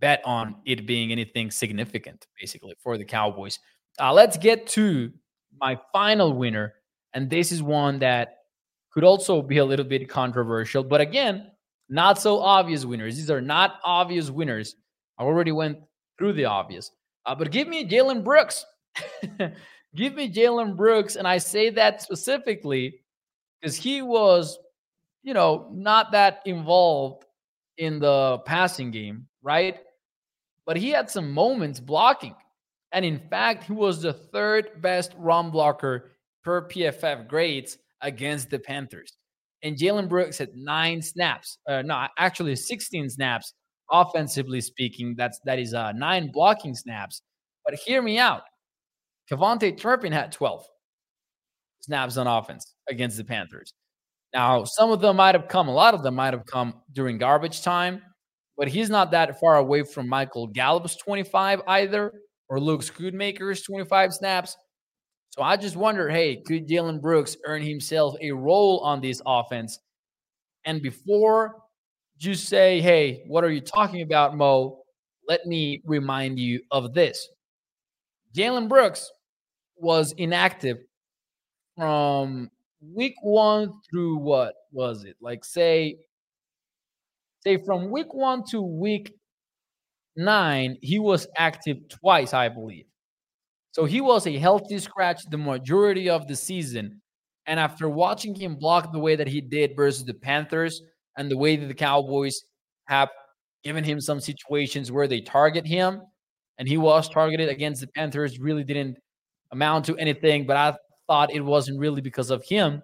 bet 0.00 0.22
on 0.24 0.56
it 0.64 0.86
being 0.86 1.12
anything 1.12 1.50
significant, 1.50 2.26
basically, 2.40 2.74
for 2.82 2.98
the 2.98 3.04
Cowboys. 3.04 3.58
Uh, 4.00 4.12
let's 4.12 4.36
get 4.36 4.66
to 4.68 5.10
my 5.60 5.78
final 5.92 6.32
winner. 6.32 6.74
And 7.14 7.28
this 7.28 7.52
is 7.52 7.62
one 7.62 7.98
that 8.00 8.36
could 8.92 9.04
also 9.04 9.42
be 9.42 9.58
a 9.58 9.64
little 9.64 9.84
bit 9.84 10.08
controversial. 10.08 10.84
But 10.84 11.00
again, 11.00 11.50
not 11.88 12.20
so 12.20 12.38
obvious 12.40 12.84
winners. 12.84 13.16
These 13.16 13.30
are 13.30 13.40
not 13.40 13.78
obvious 13.84 14.30
winners. 14.30 14.76
I 15.18 15.22
already 15.22 15.52
went 15.52 15.78
through 16.18 16.34
the 16.34 16.44
obvious. 16.44 16.90
Uh, 17.26 17.34
but 17.34 17.50
give 17.50 17.68
me 17.68 17.88
Jalen 17.88 18.24
Brooks. 18.24 18.64
give 19.94 20.14
me 20.14 20.32
Jalen 20.32 20.76
Brooks. 20.76 21.16
And 21.16 21.26
I 21.26 21.38
say 21.38 21.70
that 21.70 22.02
specifically 22.02 23.00
because 23.60 23.76
he 23.76 24.02
was, 24.02 24.58
you 25.22 25.34
know, 25.34 25.70
not 25.72 26.12
that 26.12 26.42
involved 26.44 27.24
in 27.78 27.98
the 27.98 28.38
passing 28.44 28.90
game, 28.90 29.26
right? 29.42 29.78
But 30.68 30.76
he 30.76 30.90
had 30.90 31.08
some 31.10 31.32
moments 31.32 31.80
blocking. 31.80 32.36
And 32.92 33.02
in 33.02 33.18
fact, 33.30 33.64
he 33.64 33.72
was 33.72 34.02
the 34.02 34.12
third 34.12 34.82
best 34.82 35.14
run 35.16 35.50
blocker 35.50 36.12
per 36.44 36.68
PFF 36.68 37.26
grades 37.26 37.78
against 38.02 38.50
the 38.50 38.58
Panthers. 38.58 39.16
And 39.62 39.78
Jalen 39.78 40.10
Brooks 40.10 40.36
had 40.36 40.54
nine 40.54 41.00
snaps, 41.00 41.56
uh, 41.66 41.80
no, 41.80 42.06
actually 42.18 42.54
16 42.54 43.08
snaps 43.08 43.54
offensively 43.90 44.60
speaking. 44.60 45.14
That's 45.16 45.40
that 45.46 45.58
is 45.58 45.72
uh, 45.72 45.92
nine 45.92 46.30
blocking 46.30 46.74
snaps. 46.74 47.22
But 47.64 47.74
hear 47.74 48.02
me 48.02 48.18
out. 48.18 48.42
KaVontae 49.32 49.78
Turpin 49.78 50.12
had 50.12 50.32
12 50.32 50.66
snaps 51.80 52.18
on 52.18 52.26
offense 52.26 52.74
against 52.90 53.16
the 53.16 53.24
Panthers. 53.24 53.72
Now, 54.34 54.64
some 54.64 54.90
of 54.90 55.00
them 55.00 55.16
might 55.16 55.34
have 55.34 55.48
come, 55.48 55.68
a 55.68 55.72
lot 55.72 55.94
of 55.94 56.02
them 56.02 56.14
might 56.14 56.34
have 56.34 56.44
come 56.44 56.74
during 56.92 57.16
garbage 57.16 57.62
time, 57.62 58.02
but 58.58 58.68
he's 58.68 58.90
not 58.90 59.12
that 59.12 59.38
far 59.40 59.56
away 59.56 59.84
from 59.84 60.08
Michael 60.08 60.48
Gallup's 60.48 60.96
25 60.96 61.62
either, 61.68 62.12
or 62.48 62.58
Luke 62.58 62.82
Schoonmaker's 62.82 63.62
25 63.62 64.12
snaps. 64.12 64.56
So 65.30 65.42
I 65.42 65.56
just 65.56 65.76
wonder, 65.76 66.08
hey, 66.08 66.42
could 66.44 66.66
Jalen 66.66 67.00
Brooks 67.00 67.36
earn 67.44 67.62
himself 67.62 68.16
a 68.20 68.32
role 68.32 68.80
on 68.80 69.00
this 69.00 69.22
offense? 69.24 69.78
And 70.64 70.82
before 70.82 71.54
you 72.18 72.34
say, 72.34 72.80
hey, 72.80 73.22
what 73.28 73.44
are 73.44 73.50
you 73.50 73.60
talking 73.60 74.02
about, 74.02 74.36
Mo? 74.36 74.82
Let 75.28 75.46
me 75.46 75.80
remind 75.84 76.40
you 76.40 76.60
of 76.72 76.94
this. 76.94 77.28
Jalen 78.34 78.68
Brooks 78.68 79.08
was 79.76 80.12
inactive 80.18 80.78
from 81.76 82.50
week 82.80 83.14
one 83.22 83.72
through 83.88 84.16
what 84.16 84.54
was 84.72 85.04
it? 85.04 85.16
Like 85.20 85.44
say, 85.44 85.98
say 87.48 87.62
from 87.64 87.90
week 87.90 88.12
one 88.12 88.42
to 88.50 88.60
week 88.60 89.14
nine, 90.16 90.76
he 90.82 90.98
was 90.98 91.26
active 91.36 91.78
twice, 91.88 92.34
I 92.34 92.48
believe. 92.48 92.84
So 93.72 93.84
he 93.84 94.00
was 94.00 94.26
a 94.26 94.36
healthy 94.36 94.78
scratch 94.78 95.22
the 95.30 95.38
majority 95.38 96.10
of 96.10 96.26
the 96.26 96.36
season. 96.36 97.00
And 97.46 97.58
after 97.58 97.88
watching 97.88 98.34
him 98.34 98.56
block 98.56 98.92
the 98.92 98.98
way 98.98 99.16
that 99.16 99.28
he 99.28 99.40
did 99.40 99.76
versus 99.76 100.04
the 100.04 100.14
Panthers 100.14 100.82
and 101.16 101.30
the 101.30 101.36
way 101.36 101.56
that 101.56 101.66
the 101.66 101.74
Cowboys 101.74 102.42
have 102.86 103.08
given 103.64 103.84
him 103.84 104.00
some 104.00 104.20
situations 104.20 104.92
where 104.92 105.08
they 105.08 105.20
target 105.20 105.66
him, 105.66 106.02
and 106.58 106.68
he 106.68 106.76
was 106.76 107.08
targeted 107.08 107.48
against 107.48 107.80
the 107.80 107.86
Panthers, 107.86 108.38
really 108.38 108.64
didn't 108.64 108.98
amount 109.52 109.86
to 109.86 109.96
anything. 109.96 110.46
But 110.46 110.56
I 110.56 110.74
thought 111.06 111.32
it 111.32 111.40
wasn't 111.40 111.78
really 111.78 112.02
because 112.02 112.30
of 112.30 112.44
him. 112.44 112.82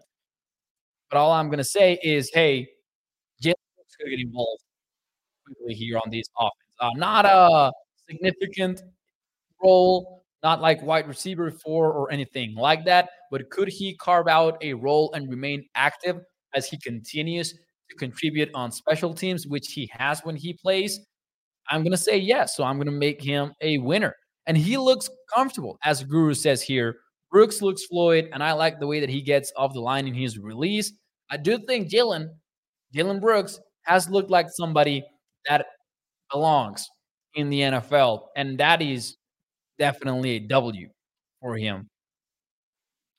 But 1.10 1.18
all 1.18 1.32
I'm 1.32 1.48
going 1.48 1.58
to 1.58 1.64
say 1.64 1.98
is, 2.02 2.30
hey, 2.32 2.68
Going 3.98 4.10
to 4.10 4.16
get 4.16 4.26
involved 4.26 4.62
quickly 5.46 5.74
here 5.74 5.98
on 5.98 6.10
these 6.10 6.28
offense. 6.38 6.52
Uh, 6.80 6.90
not 6.96 7.24
a 7.26 7.72
significant 8.08 8.82
role 9.62 10.24
not 10.44 10.60
like 10.60 10.82
wide 10.82 11.08
receiver 11.08 11.50
four 11.50 11.90
or 11.90 12.12
anything 12.12 12.54
like 12.54 12.84
that. 12.84 13.08
But 13.30 13.48
could 13.50 13.66
he 13.66 13.96
carve 13.96 14.28
out 14.28 14.62
a 14.62 14.74
role 14.74 15.10
and 15.14 15.28
remain 15.28 15.64
active 15.74 16.20
as 16.54 16.68
he 16.68 16.78
continues 16.78 17.54
to 17.88 17.96
contribute 17.96 18.50
on 18.54 18.70
special 18.70 19.14
teams, 19.14 19.46
which 19.46 19.72
he 19.72 19.90
has 19.92 20.20
when 20.22 20.36
he 20.36 20.52
plays? 20.52 21.00
I'm 21.70 21.80
going 21.80 21.92
to 21.92 21.96
say 21.96 22.18
yes. 22.18 22.54
So 22.54 22.62
I'm 22.62 22.76
going 22.76 22.86
to 22.86 22.92
make 22.92 23.22
him 23.22 23.54
a 23.62 23.78
winner. 23.78 24.14
And 24.46 24.56
he 24.56 24.76
looks 24.76 25.08
comfortable, 25.34 25.78
as 25.82 26.04
Guru 26.04 26.34
says 26.34 26.60
here. 26.60 26.96
Brooks 27.30 27.62
looks 27.62 27.86
fluid, 27.86 28.28
and 28.32 28.42
I 28.42 28.52
like 28.52 28.78
the 28.78 28.86
way 28.86 29.00
that 29.00 29.08
he 29.08 29.22
gets 29.22 29.50
off 29.56 29.72
the 29.72 29.80
line 29.80 30.06
in 30.06 30.14
his 30.14 30.38
release. 30.38 30.92
I 31.30 31.38
do 31.38 31.58
think 31.66 31.90
Jalen, 31.90 32.28
Jalen 32.94 33.20
Brooks, 33.20 33.58
has 33.84 34.08
looked 34.08 34.30
like 34.30 34.46
somebody 34.50 35.04
that 35.48 35.66
belongs 36.30 36.88
in 37.34 37.50
the 37.50 37.60
NFL, 37.60 38.26
and 38.36 38.58
that 38.58 38.82
is 38.82 39.16
definitely 39.78 40.36
a 40.36 40.40
W 40.40 40.88
for 41.40 41.56
him. 41.56 41.88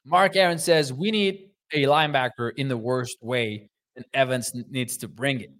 Mark 0.05 0.35
Aaron 0.35 0.59
says 0.59 0.93
we 0.93 1.11
need 1.11 1.49
a 1.73 1.83
linebacker 1.83 2.51
in 2.57 2.67
the 2.67 2.77
worst 2.77 3.17
way, 3.21 3.69
and 3.95 4.05
Evans 4.13 4.51
needs 4.69 4.97
to 4.97 5.07
bring 5.07 5.41
it. 5.41 5.51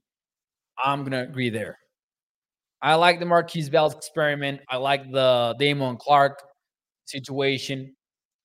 I'm 0.84 1.04
gonna 1.04 1.24
agree 1.24 1.50
there. 1.50 1.78
I 2.82 2.96
like 2.96 3.20
the 3.20 3.26
Markquese 3.26 3.72
Bell 3.72 3.90
experiment. 3.90 4.62
I 4.70 4.78
like 4.78 5.12
the 5.12 5.56
Damone 5.60 5.98
Clark 5.98 6.42
situation. 7.06 7.96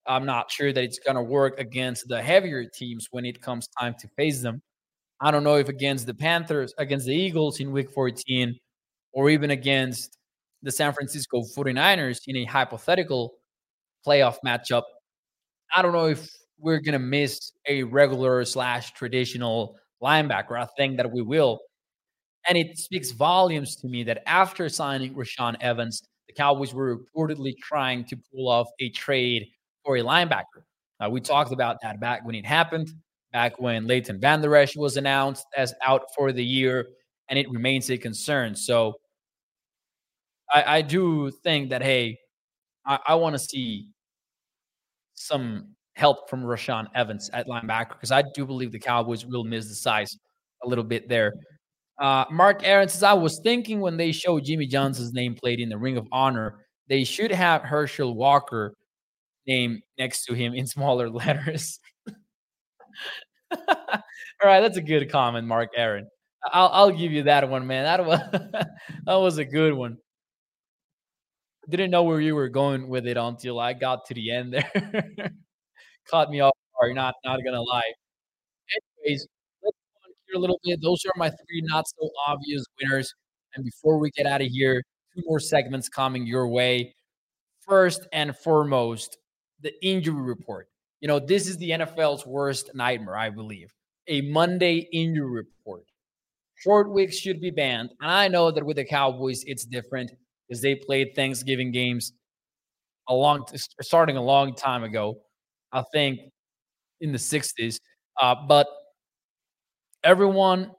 I'm 0.07 0.25
not 0.25 0.51
sure 0.51 0.73
that 0.73 0.83
it's 0.83 0.99
gonna 0.99 1.23
work 1.23 1.59
against 1.59 2.09
the 2.09 2.23
heavier 2.23 2.65
teams 2.65 3.09
when 3.11 3.25
it 3.25 3.41
comes 3.43 3.69
time 3.79 3.95
to 4.01 4.09
face 4.17 4.41
them. 4.41 4.63
I 5.21 5.31
don't 5.31 5.45
know 5.45 5.57
if 5.57 5.69
against 5.69 6.07
the 6.07 6.15
Panthers, 6.15 6.73
against 6.79 7.07
the 7.07 7.15
Eagles 7.15 7.61
in 7.61 7.73
week 7.73 7.91
14, 7.91 8.59
or 9.13 9.31
even 9.31 9.51
against 9.51 10.17
the 10.63 10.71
San 10.71 10.93
Francisco 10.93 11.43
49ers 11.57 12.21
in 12.27 12.37
a 12.37 12.45
hypothetical 12.45 13.35
playoff 14.07 14.37
matchup, 14.45 14.83
I 15.75 15.83
don't 15.83 15.93
know 15.93 16.07
if 16.07 16.29
we're 16.59 16.81
going 16.81 16.93
to 16.93 16.99
miss 16.99 17.53
a 17.69 17.83
regular 17.85 18.45
slash 18.45 18.93
traditional 18.93 19.77
linebacker. 20.03 20.59
I 20.59 20.67
think 20.77 20.97
that 20.97 21.11
we 21.11 21.23
will. 21.23 21.61
And 22.49 22.57
it 22.57 22.79
speaks 22.79 23.11
volumes 23.11 23.77
to 23.77 23.89
me 23.89 24.03
that 24.05 24.23
after 24.27 24.69
signing 24.69 25.15
Rashaan 25.15 25.57
Evans, 25.61 26.03
the 26.27 26.35
Cowboys 26.35 26.73
were 26.73 26.97
reportedly 26.97 27.55
trying 27.63 28.05
to 28.07 28.17
pull 28.33 28.49
off 28.49 28.69
a 28.81 28.89
trade 28.91 29.47
for 29.85 29.97
a 29.97 30.03
linebacker. 30.03 30.65
Uh, 30.99 31.11
we 31.11 31.21
talked 31.21 31.53
about 31.53 31.77
that 31.83 32.01
back 32.01 32.25
when 32.25 32.35
it 32.35 32.47
happened, 32.47 32.91
back 33.33 33.61
when 33.61 33.87
Leighton 33.87 34.21
Vander 34.21 34.55
Esch 34.57 34.77
was 34.77 34.97
announced 34.97 35.47
as 35.57 35.75
out 35.85 36.03
for 36.17 36.33
the 36.33 36.45
year, 36.45 36.87
and 37.29 37.39
it 37.39 37.51
remains 37.51 37.91
a 37.91 37.99
concern. 37.99 38.55
So 38.55 38.95
I, 40.53 40.79
I 40.79 40.83
do 40.83 41.31
think 41.43 41.71
that 41.71 41.83
hey, 41.83 42.19
I, 42.87 42.99
I 43.09 43.15
want 43.15 43.35
to 43.35 43.39
see 43.39 43.89
some 45.15 45.75
help 45.95 46.31
from 46.31 46.43
Rashaan 46.43 46.87
Evans 46.95 47.31
at 47.33 47.47
linebacker 47.47 47.91
because 47.91 48.11
I 48.11 48.23
do 48.35 48.47
believe 48.47 48.73
the 48.73 48.79
Cowboys 48.79 49.27
will 49.27 49.45
miss 49.45 49.69
the 49.69 49.75
size 49.75 50.17
a 50.65 50.69
little 50.69 50.85
bit 50.85 51.09
there. 51.09 51.35
Uh, 52.01 52.25
Mark 52.31 52.63
Aaron 52.65 52.89
says, 52.89 53.03
I 53.03 53.13
was 53.13 53.41
thinking 53.45 53.81
when 53.81 53.99
they 53.99 54.11
showed 54.11 54.45
Jimmy 54.45 54.67
Johnson's 54.67 55.13
name 55.13 55.35
played 55.35 55.61
in 55.61 55.69
the 55.69 55.77
Ring 55.77 55.99
of 55.99 56.07
Honor, 56.11 56.65
they 56.89 57.05
should 57.05 57.31
have 57.31 57.63
Herschel 57.63 58.15
Walker 58.15 58.75
name 59.47 59.81
next 59.99 60.25
to 60.25 60.35
him 60.35 60.55
in 60.55 60.67
smaller 60.75 61.11
letters. 61.11 61.79
All 63.69 64.03
right, 64.45 64.61
that's 64.61 64.77
a 64.77 64.83
good 64.83 65.11
comment, 65.11 65.47
Mark 65.47 65.71
Aaron. 65.77 66.09
I'll 66.45 66.69
I'll 66.69 66.91
give 66.91 67.13
you 67.13 67.25
that 67.25 67.49
one, 67.49 67.67
man. 67.67 67.85
That 67.85 68.07
was 68.07 68.21
that 69.07 69.15
was 69.17 69.39
a 69.39 69.45
good 69.45 69.75
one. 69.75 69.99
didn't 71.69 71.91
know 71.91 72.03
where 72.03 72.21
you 72.21 72.35
were 72.35 72.49
going 72.49 72.89
with 72.89 73.07
it 73.07 73.17
until 73.17 73.61
I 73.61 73.73
got 73.75 74.05
to 74.07 74.15
the 74.15 74.31
end 74.31 74.53
there. 74.55 74.71
Caught 76.11 76.31
me 76.31 76.41
off 76.41 76.55
guard, 76.81 76.95
not 76.97 77.15
not 77.25 77.41
gonna 77.45 77.63
lie. 77.63 77.93
Anyways, 79.07 79.27
let's 79.65 79.77
go 79.77 80.09
on 80.09 80.13
here 80.29 80.37
a 80.37 80.41
little 80.41 80.61
bit. 80.65 80.81
Those 80.83 81.05
are 81.07 81.13
my 81.17 81.31
three 81.31 81.63
not 81.65 81.87
so 81.89 82.11
obvious 82.29 82.65
winners. 82.83 83.15
And 83.57 83.65
before 83.65 83.99
we 83.99 84.11
get 84.13 84.27
out 84.27 84.43
of 84.43 84.49
here, 84.49 84.83
two 85.15 85.23
more 85.27 85.41
segments 85.41 85.89
coming 85.91 86.27
your 86.27 86.49
way. 86.49 86.95
First 87.69 88.09
and 88.15 88.37
foremost, 88.37 89.19
the 89.63 89.73
injury 89.87 90.23
report. 90.23 90.70
You 91.01 91.09
know, 91.09 91.19
this 91.19 91.49
is 91.49 91.57
the 91.57 91.71
NFL's 91.71 92.27
worst 92.27 92.71
nightmare, 92.75 93.17
I 93.17 93.31
believe. 93.31 93.73
A 94.09 94.21
Monday 94.23 94.89
injury 94.93 95.31
report. 95.31 95.85
Short 96.57 96.91
weeks 96.91 97.17
should 97.17 97.41
be 97.41 97.51
banned. 97.51 97.91
And 98.01 98.11
I 98.11 98.29
know 98.29 98.51
that 98.51 98.65
with 98.65 98.77
the 98.77 98.85
Cowboys, 98.85 99.43
it's 99.47 99.65
different 99.65 100.13
because 100.47 100.61
they 100.61 100.75
played 100.75 101.15
Thanksgiving 101.15 101.73
games 101.73 102.13
a 103.09 103.15
long, 103.15 103.47
starting 103.81 104.17
a 104.17 104.23
long 104.23 104.55
time 104.55 104.85
ago. 104.85 105.21
I 105.73 105.85
think 105.93 106.21
in 107.01 107.13
the 107.13 107.19
60s. 107.19 107.79
Uh, 108.21 108.35
but 108.47 108.67
everyone 110.05 110.73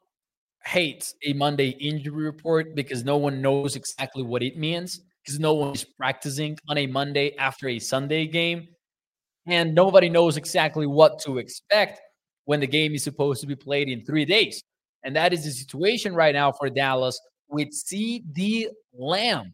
hates 0.66 1.16
a 1.26 1.34
Monday 1.34 1.70
injury 1.70 2.26
report 2.26 2.76
because 2.76 3.04
no 3.04 3.18
one 3.18 3.42
knows 3.42 3.76
exactly 3.76 4.24
what 4.24 4.44
it 4.44 4.58
means 4.58 5.02
because 5.24 5.40
no 5.40 5.54
one 5.54 5.74
is 5.74 5.84
practicing 5.84 6.58
on 6.68 6.78
a 6.78 6.88
Monday 6.88 7.36
after 7.38 7.68
a 7.68 7.80
Sunday 7.80 8.28
game. 8.28 8.68
And 9.48 9.74
nobody 9.74 10.10
knows 10.10 10.38
exactly 10.38 10.86
what 10.86 11.20
to 11.20 11.38
expect 11.38 12.00
when 12.46 12.60
the 12.60 12.68
game 12.68 12.94
is 12.94 13.04
supposed 13.04 13.42
to 13.42 13.48
be 13.48 13.56
played 13.56 13.90
in 13.90 14.06
three 14.06 14.26
days. 14.26 14.62
And 15.04 15.16
that 15.16 15.34
is 15.34 15.44
the 15.44 15.52
situation 15.52 16.14
right 16.14 16.34
now 16.34 16.52
for 16.52 16.70
Dallas 16.70 17.20
with 17.50 17.70
CeeDee 17.70 18.68
Lamb 18.94 19.54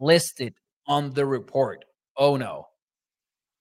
listed 0.00 0.54
on 0.86 1.12
the 1.12 1.24
report. 1.24 1.84
Oh 2.16 2.36
no. 2.36 2.66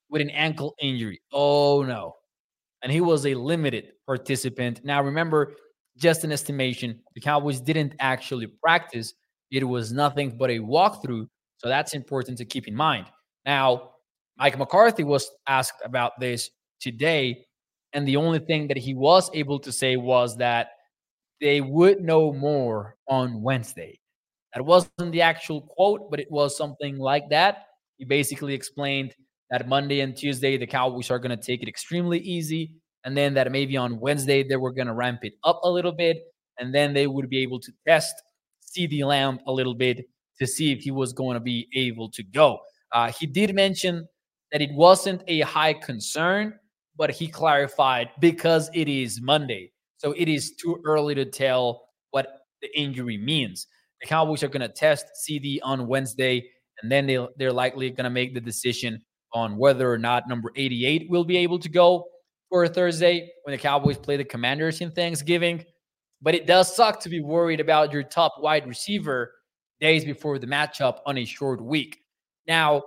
With 0.10 0.22
an 0.22 0.32
ankle 0.32 0.76
injury. 0.82 1.22
Oh 1.32 1.84
no. 1.84 2.16
And 2.84 2.92
he 2.92 3.02
was 3.02 3.26
a 3.28 3.36
limited 3.36 3.92
participant. 4.08 4.82
Now, 4.84 5.04
remember, 5.04 5.54
just 5.98 6.24
an 6.24 6.32
estimation. 6.32 7.00
The 7.14 7.22
Cowboys 7.22 7.62
didn't 7.62 7.94
actually 8.00 8.48
practice, 8.48 9.14
it 9.52 9.64
was 9.64 9.92
nothing 9.92 10.38
but 10.38 10.50
a 10.50 10.60
walkthrough. 10.60 11.28
So 11.58 11.68
that's 11.68 11.94
important 11.94 12.38
to 12.40 12.46
keep 12.46 12.68
in 12.68 12.76
mind. 12.76 13.06
Now, 13.46 13.92
Mike 14.38 14.58
McCarthy 14.58 15.04
was 15.04 15.30
asked 15.48 15.82
about 15.84 16.20
this 16.20 16.50
today. 16.80 17.46
And 17.94 18.08
the 18.08 18.18
only 18.18 18.40
thing 18.40 18.68
that 18.68 18.78
he 18.78 18.94
was 18.94 19.30
able 19.34 19.60
to 19.60 19.72
say 19.72 19.98
was 19.98 20.38
that 20.38 20.70
they 21.40 21.62
would 21.62 22.02
know 22.02 22.32
more 22.32 22.96
on 23.08 23.42
Wednesday. 23.42 24.00
That 24.54 24.66
wasn't 24.66 25.12
the 25.12 25.22
actual 25.22 25.62
quote, 25.62 26.10
but 26.10 26.20
it 26.20 26.30
was 26.30 26.58
something 26.58 26.98
like 26.98 27.30
that. 27.30 27.66
He 27.98 28.06
basically 28.06 28.54
explained 28.54 29.14
that 29.50 29.68
Monday 29.68 30.02
and 30.02 30.16
Tuesday, 30.16 30.58
the 30.58 30.68
Cowboys 30.68 31.12
are 31.12 31.20
going 31.20 31.38
to 31.38 31.44
take 31.44 31.62
it 31.62 31.70
extremely 31.70 32.20
easy. 32.20 32.72
And 33.04 33.18
then 33.18 33.34
that 33.34 33.52
maybe 33.52 33.78
on 33.78 34.00
Wednesday, 34.00 34.44
they 34.44 34.56
were 34.56 34.72
going 34.72 34.88
to 34.88 34.94
ramp 34.94 35.20
it 35.24 35.34
up 35.44 35.62
a 35.64 35.70
little 35.70 35.92
bit. 35.92 36.18
And 36.60 36.74
then 36.74 36.94
they 36.94 37.08
would 37.08 37.30
be 37.30 37.40
able 37.40 37.60
to 37.60 37.72
test 37.88 38.14
CeeDee 38.64 39.06
Lamb 39.06 39.40
a 39.48 39.52
little 39.52 39.74
bit 39.74 40.06
to 40.40 40.48
see 40.48 40.72
if 40.72 40.82
he 40.82 40.92
was 40.92 41.14
going 41.14 41.36
to 41.36 41.40
be 41.40 41.68
able 41.76 42.10
to 42.12 42.24
go. 42.24 42.60
Uh, 42.92 43.12
he 43.12 43.26
did 43.26 43.54
mention 43.56 44.08
that 44.52 44.62
it 44.62 44.72
wasn't 44.74 45.24
a 45.28 45.42
high 45.42 45.74
concern, 45.74 46.54
but 46.98 47.12
he 47.12 47.28
clarified 47.28 48.10
because 48.20 48.70
it 48.74 48.88
is 48.88 49.22
Monday. 49.22 49.72
So 49.98 50.14
it 50.18 50.28
is 50.28 50.56
too 50.56 50.82
early 50.86 51.16
to 51.16 51.26
tell 51.26 51.88
what 52.12 52.42
the 52.62 52.70
injury 52.80 53.18
means. 53.18 53.68
The 54.02 54.08
Cowboys 54.08 54.44
are 54.44 54.48
going 54.48 54.62
to 54.62 54.70
test 54.70 55.06
CeeDee 55.24 55.60
on 55.64 55.88
Wednesday, 55.88 56.50
and 56.82 56.92
then 56.92 57.06
they, 57.06 57.26
they're 57.38 57.54
likely 57.54 57.90
going 57.92 58.06
to 58.06 58.10
make 58.10 58.34
the 58.34 58.42
decision 58.42 59.02
on 59.34 59.58
whether 59.58 59.92
or 59.92 59.98
not 59.98 60.28
number 60.28 60.52
88 60.56 61.10
will 61.10 61.24
be 61.24 61.38
able 61.38 61.60
to 61.60 61.70
go 61.70 62.06
for 62.50 62.68
Thursday 62.68 63.30
when 63.44 63.52
the 63.52 63.58
Cowboys 63.58 63.98
play 63.98 64.18
the 64.18 64.26
Commanders 64.26 64.82
in 64.82 64.92
Thanksgiving. 64.92 65.64
But 66.22 66.36
it 66.36 66.46
does 66.46 66.76
suck 66.76 67.00
to 67.02 67.10
be 67.10 67.22
worried 67.22 67.60
about 67.60 67.94
your 67.94 68.04
top 68.04 68.36
wide 68.40 68.68
receiver 68.68 69.32
days 69.80 70.04
before 70.06 70.38
the 70.38 70.48
matchup 70.48 71.00
on 71.06 71.18
a 71.18 71.26
short 71.26 71.62
week. 71.62 72.00
Now, 72.48 72.84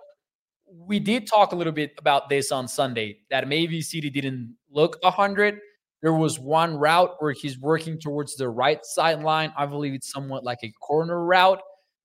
we 0.66 0.98
did 0.98 1.26
talk 1.26 1.52
a 1.52 1.56
little 1.56 1.72
bit 1.72 1.92
about 1.98 2.28
this 2.28 2.52
on 2.52 2.68
Sunday 2.68 3.18
that 3.30 3.48
maybe 3.48 3.80
CeeDee 3.80 4.12
didn't 4.12 4.56
look 4.70 4.98
100. 5.02 5.58
There 6.02 6.12
was 6.12 6.38
one 6.38 6.76
route 6.76 7.16
where 7.18 7.32
he's 7.32 7.58
working 7.58 7.98
towards 7.98 8.36
the 8.36 8.48
right 8.48 8.84
sideline. 8.84 9.52
I 9.56 9.66
believe 9.66 9.94
it's 9.94 10.12
somewhat 10.12 10.44
like 10.44 10.58
a 10.62 10.72
corner 10.82 11.24
route, 11.24 11.62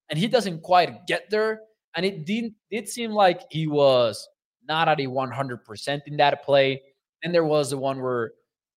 and 0.10 0.17
he 0.17 0.28
doesn't 0.28 0.62
quite 0.62 1.06
get 1.08 1.30
there. 1.30 1.62
And 1.95 2.06
it 2.06 2.26
did 2.26 2.54
did 2.72 2.88
seem 2.88 3.12
like 3.12 3.41
he 3.50 3.67
was 3.67 4.28
not 4.67 4.88
at 4.88 5.00
a 5.00 5.08
100% 5.08 6.02
in 6.06 6.17
that 6.17 6.43
play. 6.43 6.82
Then 7.24 7.32
there 7.32 7.43
was 7.43 7.72
the 7.72 7.78
one 7.78 8.02
where 8.02 8.32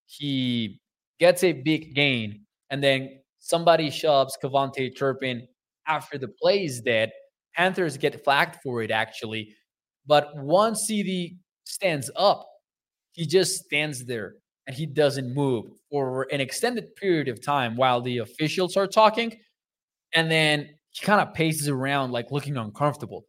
he 0.06 0.80
gets 1.20 1.44
a 1.44 1.52
big 1.52 1.94
gain, 1.94 2.44
and 2.70 2.82
then 2.82 3.20
somebody 3.38 3.90
shoves 3.90 4.36
KaVontae 4.42 4.96
Turpin 4.96 5.46
after 5.86 6.18
the 6.18 6.28
play 6.28 6.64
is 6.64 6.80
dead. 6.80 7.12
Panthers 7.54 7.96
get 7.96 8.24
flagged 8.24 8.56
for 8.62 8.82
it 8.82 8.90
actually, 8.90 9.54
but 10.06 10.36
once 10.36 10.88
CeeDee 10.90 11.36
stands 11.64 12.10
up, 12.16 12.46
he 13.12 13.26
just 13.26 13.64
stands 13.64 14.04
there 14.04 14.34
and 14.66 14.76
he 14.76 14.86
doesn't 14.86 15.34
move 15.34 15.66
for 15.90 16.26
an 16.32 16.40
extended 16.40 16.94
period 16.96 17.28
of 17.28 17.44
time 17.44 17.76
while 17.76 18.00
the 18.00 18.18
officials 18.18 18.76
are 18.76 18.86
talking, 18.86 19.36
and 20.14 20.30
then 20.30 20.68
he 20.90 21.04
kind 21.04 21.20
of 21.20 21.34
paces 21.34 21.68
around 21.68 22.12
like 22.12 22.30
looking 22.30 22.56
uncomfortable. 22.56 23.24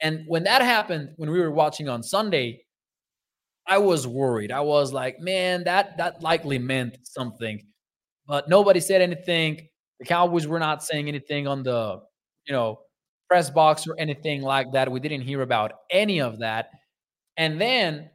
And 0.00 0.24
when 0.26 0.44
that 0.44 0.62
happened, 0.62 1.10
when 1.16 1.30
we 1.30 1.40
were 1.40 1.50
watching 1.50 1.88
on 1.88 2.02
Sunday, 2.02 2.62
I 3.66 3.78
was 3.78 4.06
worried. 4.06 4.50
I 4.50 4.60
was 4.60 4.92
like, 4.92 5.20
man, 5.20 5.64
that 5.64 5.98
that 5.98 6.22
likely 6.22 6.58
meant 6.58 6.98
something. 7.02 7.62
But 8.26 8.48
nobody 8.48 8.80
said 8.80 9.02
anything. 9.02 9.68
The 10.00 10.06
Cowboys 10.06 10.46
were 10.46 10.58
not 10.58 10.82
saying 10.82 11.08
anything 11.08 11.46
on 11.46 11.62
the, 11.62 12.00
you 12.46 12.52
know, 12.52 12.80
press 13.28 13.50
box 13.50 13.86
or 13.86 13.94
anything 13.98 14.42
like 14.42 14.72
that. 14.72 14.90
We 14.90 15.00
didn't 15.00 15.22
hear 15.22 15.42
about 15.42 15.72
any 15.90 16.20
of 16.20 16.38
that. 16.40 16.70
And 17.36 17.60
then 17.60 18.10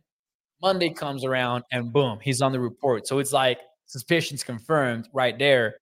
Monday 0.62 0.89
comes 0.89 1.23
around 1.23 1.63
and 1.71 1.93
boom, 1.93 2.19
he's 2.21 2.41
on 2.41 2.52
the 2.52 2.60
report. 2.60 3.08
So 3.08 3.19
it's 3.19 3.34
like 3.34 3.60
suspicions 3.86 4.43
confirmed 4.43 5.08
right 5.13 5.38
there. 5.38 5.76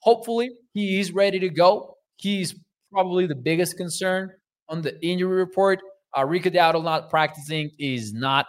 Hopefully, 0.00 0.50
he's 0.74 1.12
ready 1.12 1.38
to 1.40 1.48
go. 1.48 1.96
He's 2.16 2.54
probably 2.92 3.26
the 3.26 3.34
biggest 3.34 3.76
concern 3.76 4.30
on 4.68 4.82
the 4.82 4.98
injury 5.04 5.36
report. 5.36 5.80
Uh, 6.16 6.24
Rico 6.24 6.50
Dowdle 6.50 6.84
not 6.84 7.10
practicing 7.10 7.70
is 7.78 8.12
not 8.12 8.46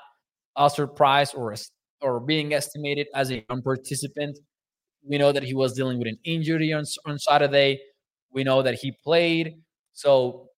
a 0.55 0.69
surprise 0.69 1.33
or 1.33 1.53
a, 1.53 1.57
or 2.01 2.19
being 2.19 2.53
estimated 2.53 3.07
as 3.13 3.31
a 3.31 3.45
non-participant. 3.49 4.39
We 5.03 5.17
know 5.17 5.31
that 5.31 5.43
he 5.43 5.53
was 5.53 5.73
dealing 5.73 5.99
with 5.99 6.07
an 6.07 6.17
injury 6.23 6.73
on, 6.73 6.85
on 7.05 7.17
Saturday. 7.19 7.79
We 8.31 8.43
know 8.43 8.61
that 8.61 8.75
he 8.75 8.91
played. 9.03 9.55
So 9.97 10.49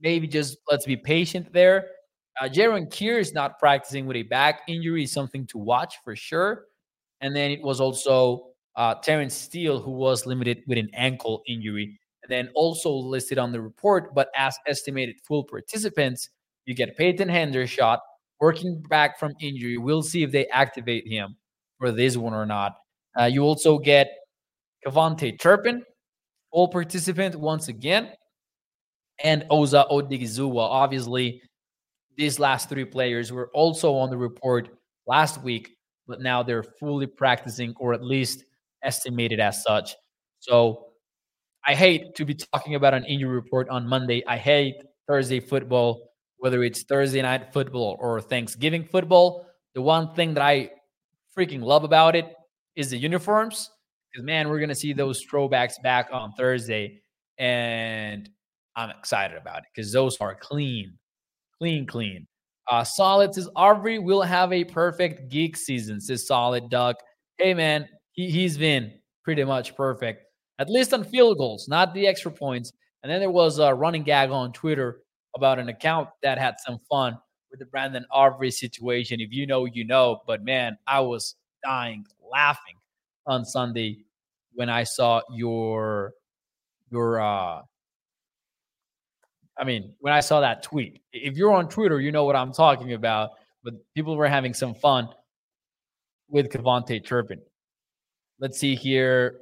maybe 0.00 0.26
just 0.26 0.56
let's 0.70 0.86
be 0.86 0.96
patient 0.96 1.52
there. 1.52 1.88
Uh, 2.40 2.48
Jayron 2.48 2.88
Kearse 2.88 3.20
is 3.20 3.34
not 3.34 3.58
practicing 3.58 4.06
with 4.06 4.16
a 4.16 4.22
back 4.22 4.62
injury, 4.66 5.02
is 5.02 5.12
something 5.12 5.46
to 5.48 5.58
watch 5.58 5.96
for 6.02 6.16
sure. 6.16 6.64
And 7.20 7.36
then 7.36 7.50
it 7.50 7.60
was 7.60 7.80
also 7.82 8.52
uh, 8.76 8.94
Terence 8.94 9.34
Steele, 9.34 9.78
who 9.78 9.90
was 9.90 10.24
limited 10.24 10.62
with 10.66 10.78
an 10.78 10.88
ankle 10.94 11.42
injury 11.46 11.98
And 12.22 12.30
then 12.30 12.48
also 12.54 12.90
listed 12.90 13.36
on 13.38 13.52
the 13.52 13.60
report, 13.60 14.14
but 14.14 14.30
as 14.34 14.56
estimated 14.66 15.16
full 15.22 15.44
participants, 15.44 16.30
you 16.64 16.74
get 16.74 16.96
Peyton 16.96 17.28
Hendershot 17.28 17.98
working 18.40 18.82
back 18.88 19.18
from 19.18 19.34
injury. 19.40 19.76
We'll 19.76 20.02
see 20.02 20.22
if 20.22 20.32
they 20.32 20.46
activate 20.46 21.06
him 21.06 21.36
for 21.78 21.92
this 21.92 22.16
one 22.16 22.32
or 22.32 22.46
not. 22.46 22.76
Uh, 23.18 23.24
you 23.24 23.42
also 23.42 23.78
get 23.78 24.08
KaVontae 24.86 25.38
Turpin, 25.40 25.82
full 26.52 26.68
participant 26.68 27.36
once 27.36 27.68
again, 27.68 28.12
and 29.24 29.44
Osa 29.50 29.86
Odighizuwa. 29.90 30.60
Obviously, 30.60 31.42
these 32.16 32.38
last 32.38 32.68
three 32.68 32.84
players 32.84 33.32
were 33.32 33.50
also 33.54 33.94
on 33.94 34.10
the 34.10 34.16
report 34.16 34.68
last 35.06 35.42
week, 35.42 35.76
but 36.06 36.20
now 36.20 36.42
they're 36.42 36.62
fully 36.62 37.06
practicing 37.06 37.74
or 37.78 37.94
at 37.94 38.02
least 38.02 38.44
estimated 38.82 39.40
as 39.40 39.62
such. 39.62 39.94
So 40.40 40.86
I 41.66 41.74
hate 41.74 42.14
to 42.16 42.24
be 42.24 42.34
talking 42.34 42.74
about 42.74 42.94
an 42.94 43.04
injury 43.04 43.34
report 43.34 43.68
on 43.68 43.86
Monday. 43.86 44.24
I 44.26 44.36
hate 44.36 44.76
Thursday 45.06 45.40
football, 45.40 46.10
whether 46.38 46.62
it's 46.62 46.82
Thursday 46.84 47.22
night 47.22 47.52
football 47.52 47.96
or 48.00 48.20
Thanksgiving 48.20 48.84
football. 48.84 49.46
The 49.74 49.82
one 49.82 50.14
thing 50.14 50.34
that 50.34 50.42
I 50.42 50.70
freaking 51.36 51.62
love 51.62 51.84
about 51.84 52.16
it 52.16 52.26
is 52.74 52.90
the 52.90 52.98
uniforms. 52.98 53.70
Because 54.10 54.24
man, 54.24 54.48
we're 54.48 54.60
gonna 54.60 54.74
see 54.74 54.92
those 54.92 55.24
throwbacks 55.26 55.80
back 55.82 56.08
on 56.12 56.32
Thursday, 56.32 57.02
and 57.38 58.28
I'm 58.78 58.90
excited 58.90 59.36
about 59.36 59.58
it 59.58 59.64
because 59.74 59.92
those 59.92 60.16
are 60.18 60.36
clean, 60.36 60.96
clean, 61.58 61.84
clean. 61.84 62.28
Uh, 62.70 62.84
solid 62.84 63.34
says 63.34 63.48
Aubrey 63.56 63.98
will 63.98 64.22
have 64.22 64.52
a 64.52 64.62
perfect 64.62 65.30
geek 65.30 65.56
season. 65.56 66.00
Says 66.00 66.28
Solid 66.28 66.70
Duck. 66.70 66.96
Hey 67.38 67.54
man, 67.54 67.88
he, 68.12 68.30
he's 68.30 68.56
been 68.56 68.92
pretty 69.24 69.42
much 69.42 69.74
perfect 69.74 70.22
at 70.60 70.70
least 70.70 70.94
on 70.94 71.02
field 71.02 71.38
goals, 71.38 71.66
not 71.68 71.92
the 71.92 72.06
extra 72.06 72.30
points. 72.30 72.72
And 73.02 73.10
then 73.10 73.18
there 73.18 73.30
was 73.30 73.58
a 73.58 73.74
running 73.74 74.04
gag 74.04 74.30
on 74.30 74.52
Twitter 74.52 75.00
about 75.34 75.58
an 75.58 75.68
account 75.68 76.08
that 76.22 76.38
had 76.38 76.54
some 76.64 76.78
fun 76.88 77.18
with 77.50 77.58
the 77.58 77.66
Brandon 77.66 78.04
Aubrey 78.12 78.52
situation. 78.52 79.20
If 79.20 79.32
you 79.32 79.46
know, 79.46 79.64
you 79.64 79.84
know. 79.84 80.20
But 80.24 80.44
man, 80.44 80.78
I 80.86 81.00
was 81.00 81.34
dying 81.64 82.04
laughing 82.32 82.76
on 83.26 83.44
Sunday 83.44 84.04
when 84.52 84.68
I 84.68 84.84
saw 84.84 85.22
your 85.32 86.12
your 86.92 87.20
uh 87.20 87.62
I 89.58 89.64
mean, 89.64 89.94
when 90.00 90.12
I 90.12 90.20
saw 90.20 90.40
that 90.40 90.62
tweet. 90.62 91.00
If 91.12 91.36
you're 91.36 91.52
on 91.52 91.68
Twitter, 91.68 92.00
you 92.00 92.12
know 92.12 92.24
what 92.24 92.36
I'm 92.36 92.52
talking 92.52 92.92
about. 92.92 93.30
But 93.64 93.74
people 93.94 94.16
were 94.16 94.28
having 94.28 94.54
some 94.54 94.74
fun 94.74 95.08
with 96.28 96.48
KaVontae 96.50 97.04
Turpin. 97.04 97.40
Let's 98.40 98.58
see 98.58 98.76
here. 98.76 99.40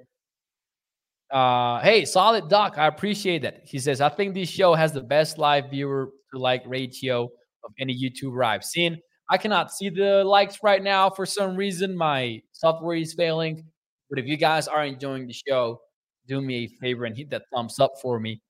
Uh, 1.30 1.80
hey, 1.80 2.04
solid 2.04 2.48
doc. 2.48 2.78
I 2.78 2.86
appreciate 2.86 3.42
that. 3.42 3.62
He 3.64 3.78
says, 3.78 4.00
I 4.00 4.08
think 4.08 4.34
this 4.34 4.48
show 4.48 4.74
has 4.74 4.92
the 4.92 5.02
best 5.02 5.38
live 5.38 5.70
viewer 5.70 6.10
to 6.32 6.40
like 6.40 6.62
ratio 6.66 7.24
of 7.64 7.72
any 7.78 7.94
YouTuber 7.94 8.44
I've 8.44 8.64
seen. 8.64 8.98
I 9.28 9.36
cannot 9.36 9.72
see 9.72 9.90
the 9.90 10.24
likes 10.24 10.58
right 10.62 10.82
now 10.82 11.10
for 11.10 11.26
some 11.26 11.56
reason. 11.56 11.96
My 11.96 12.40
software 12.52 12.96
is 12.96 13.12
failing. 13.12 13.64
But 14.08 14.20
if 14.20 14.26
you 14.26 14.36
guys 14.36 14.68
are 14.68 14.84
enjoying 14.84 15.26
the 15.26 15.34
show, 15.34 15.80
do 16.28 16.40
me 16.40 16.64
a 16.64 16.68
favor 16.80 17.04
and 17.04 17.16
hit 17.16 17.30
that 17.30 17.42
thumbs 17.52 17.80
up 17.80 17.92
for 18.00 18.20
me. 18.20 18.40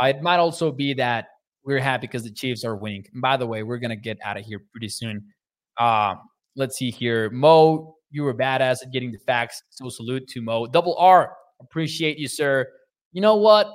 Uh, 0.00 0.06
it 0.06 0.22
might 0.22 0.38
also 0.38 0.72
be 0.72 0.94
that 0.94 1.26
we're 1.64 1.80
happy 1.80 2.06
because 2.06 2.24
the 2.24 2.30
Chiefs 2.30 2.64
are 2.64 2.76
winning. 2.76 3.04
And 3.12 3.22
by 3.22 3.36
the 3.36 3.46
way, 3.46 3.62
we're 3.62 3.78
gonna 3.78 3.96
get 3.96 4.18
out 4.22 4.36
of 4.36 4.44
here 4.44 4.60
pretty 4.72 4.88
soon. 4.88 5.24
Uh, 5.78 6.16
let's 6.56 6.76
see 6.76 6.90
here. 6.90 7.30
Mo, 7.30 7.96
you 8.10 8.22
were 8.22 8.34
badass 8.34 8.82
at 8.82 8.92
getting 8.92 9.10
the 9.10 9.18
facts. 9.18 9.62
So 9.70 9.88
salute 9.88 10.28
to 10.28 10.42
Mo. 10.42 10.66
Double 10.66 10.96
R, 10.98 11.34
appreciate 11.60 12.18
you, 12.18 12.28
sir. 12.28 12.66
You 13.12 13.20
know 13.20 13.36
what? 13.36 13.72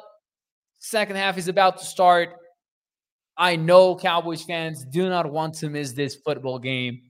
Second 0.79 1.17
half 1.17 1.37
is 1.37 1.47
about 1.47 1.77
to 1.79 1.85
start. 1.85 2.29
I 3.37 3.55
know 3.55 3.95
Cowboys 3.95 4.43
fans 4.43 4.85
do 4.85 5.09
not 5.09 5.29
want 5.29 5.55
to 5.55 5.69
miss 5.69 5.93
this 5.93 6.15
football 6.15 6.59
game. 6.59 7.01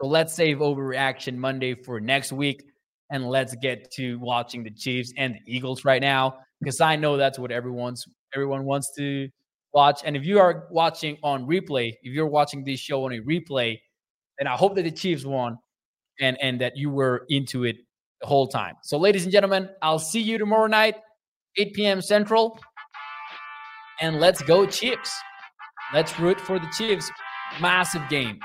So 0.00 0.06
let's 0.06 0.34
save 0.34 0.58
overreaction 0.58 1.36
Monday 1.36 1.74
for 1.74 2.00
next 2.00 2.32
week 2.32 2.62
and 3.10 3.28
let's 3.28 3.54
get 3.56 3.90
to 3.92 4.18
watching 4.18 4.62
the 4.62 4.70
Chiefs 4.70 5.12
and 5.16 5.34
the 5.34 5.40
Eagles 5.46 5.84
right 5.84 6.02
now 6.02 6.38
because 6.60 6.80
I 6.80 6.96
know 6.96 7.16
that's 7.16 7.38
what 7.38 7.50
everyone's 7.50 8.04
everyone 8.34 8.64
wants 8.64 8.92
to 8.96 9.28
watch. 9.72 10.00
And 10.04 10.16
if 10.16 10.24
you 10.24 10.38
are 10.38 10.66
watching 10.70 11.18
on 11.22 11.46
replay, 11.46 11.94
if 12.02 12.12
you're 12.12 12.26
watching 12.26 12.64
this 12.64 12.80
show 12.80 13.04
on 13.04 13.12
a 13.12 13.20
replay, 13.20 13.78
then 14.38 14.46
I 14.46 14.56
hope 14.56 14.74
that 14.76 14.82
the 14.82 14.90
Chiefs 14.90 15.24
won 15.24 15.58
and 16.20 16.36
and 16.40 16.60
that 16.60 16.76
you 16.76 16.90
were 16.90 17.24
into 17.28 17.64
it 17.64 17.76
the 18.20 18.26
whole 18.26 18.48
time. 18.48 18.74
So, 18.82 18.98
ladies 18.98 19.24
and 19.24 19.32
gentlemen, 19.32 19.68
I'll 19.82 19.98
see 19.98 20.20
you 20.20 20.38
tomorrow 20.38 20.66
night, 20.66 20.96
8 21.56 21.74
p.m. 21.74 22.00
Central, 22.00 22.58
and 24.00 24.20
let's 24.20 24.42
go 24.42 24.66
Chiefs. 24.66 25.12
Let's 25.92 26.18
root 26.18 26.40
for 26.40 26.58
the 26.58 26.68
Chiefs. 26.76 27.10
Massive 27.60 28.02
game, 28.08 28.38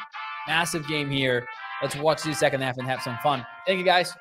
massive 0.47 0.87
game 0.87 1.09
here. 1.09 1.45
Let's 1.81 1.95
watch 1.95 2.21
the 2.23 2.33
second 2.35 2.61
half 2.61 2.77
and 2.77 2.87
have 2.87 3.01
some 3.01 3.17
fun. 3.23 3.45
Thank 3.65 3.79
you, 3.79 3.85
guys. 3.85 4.13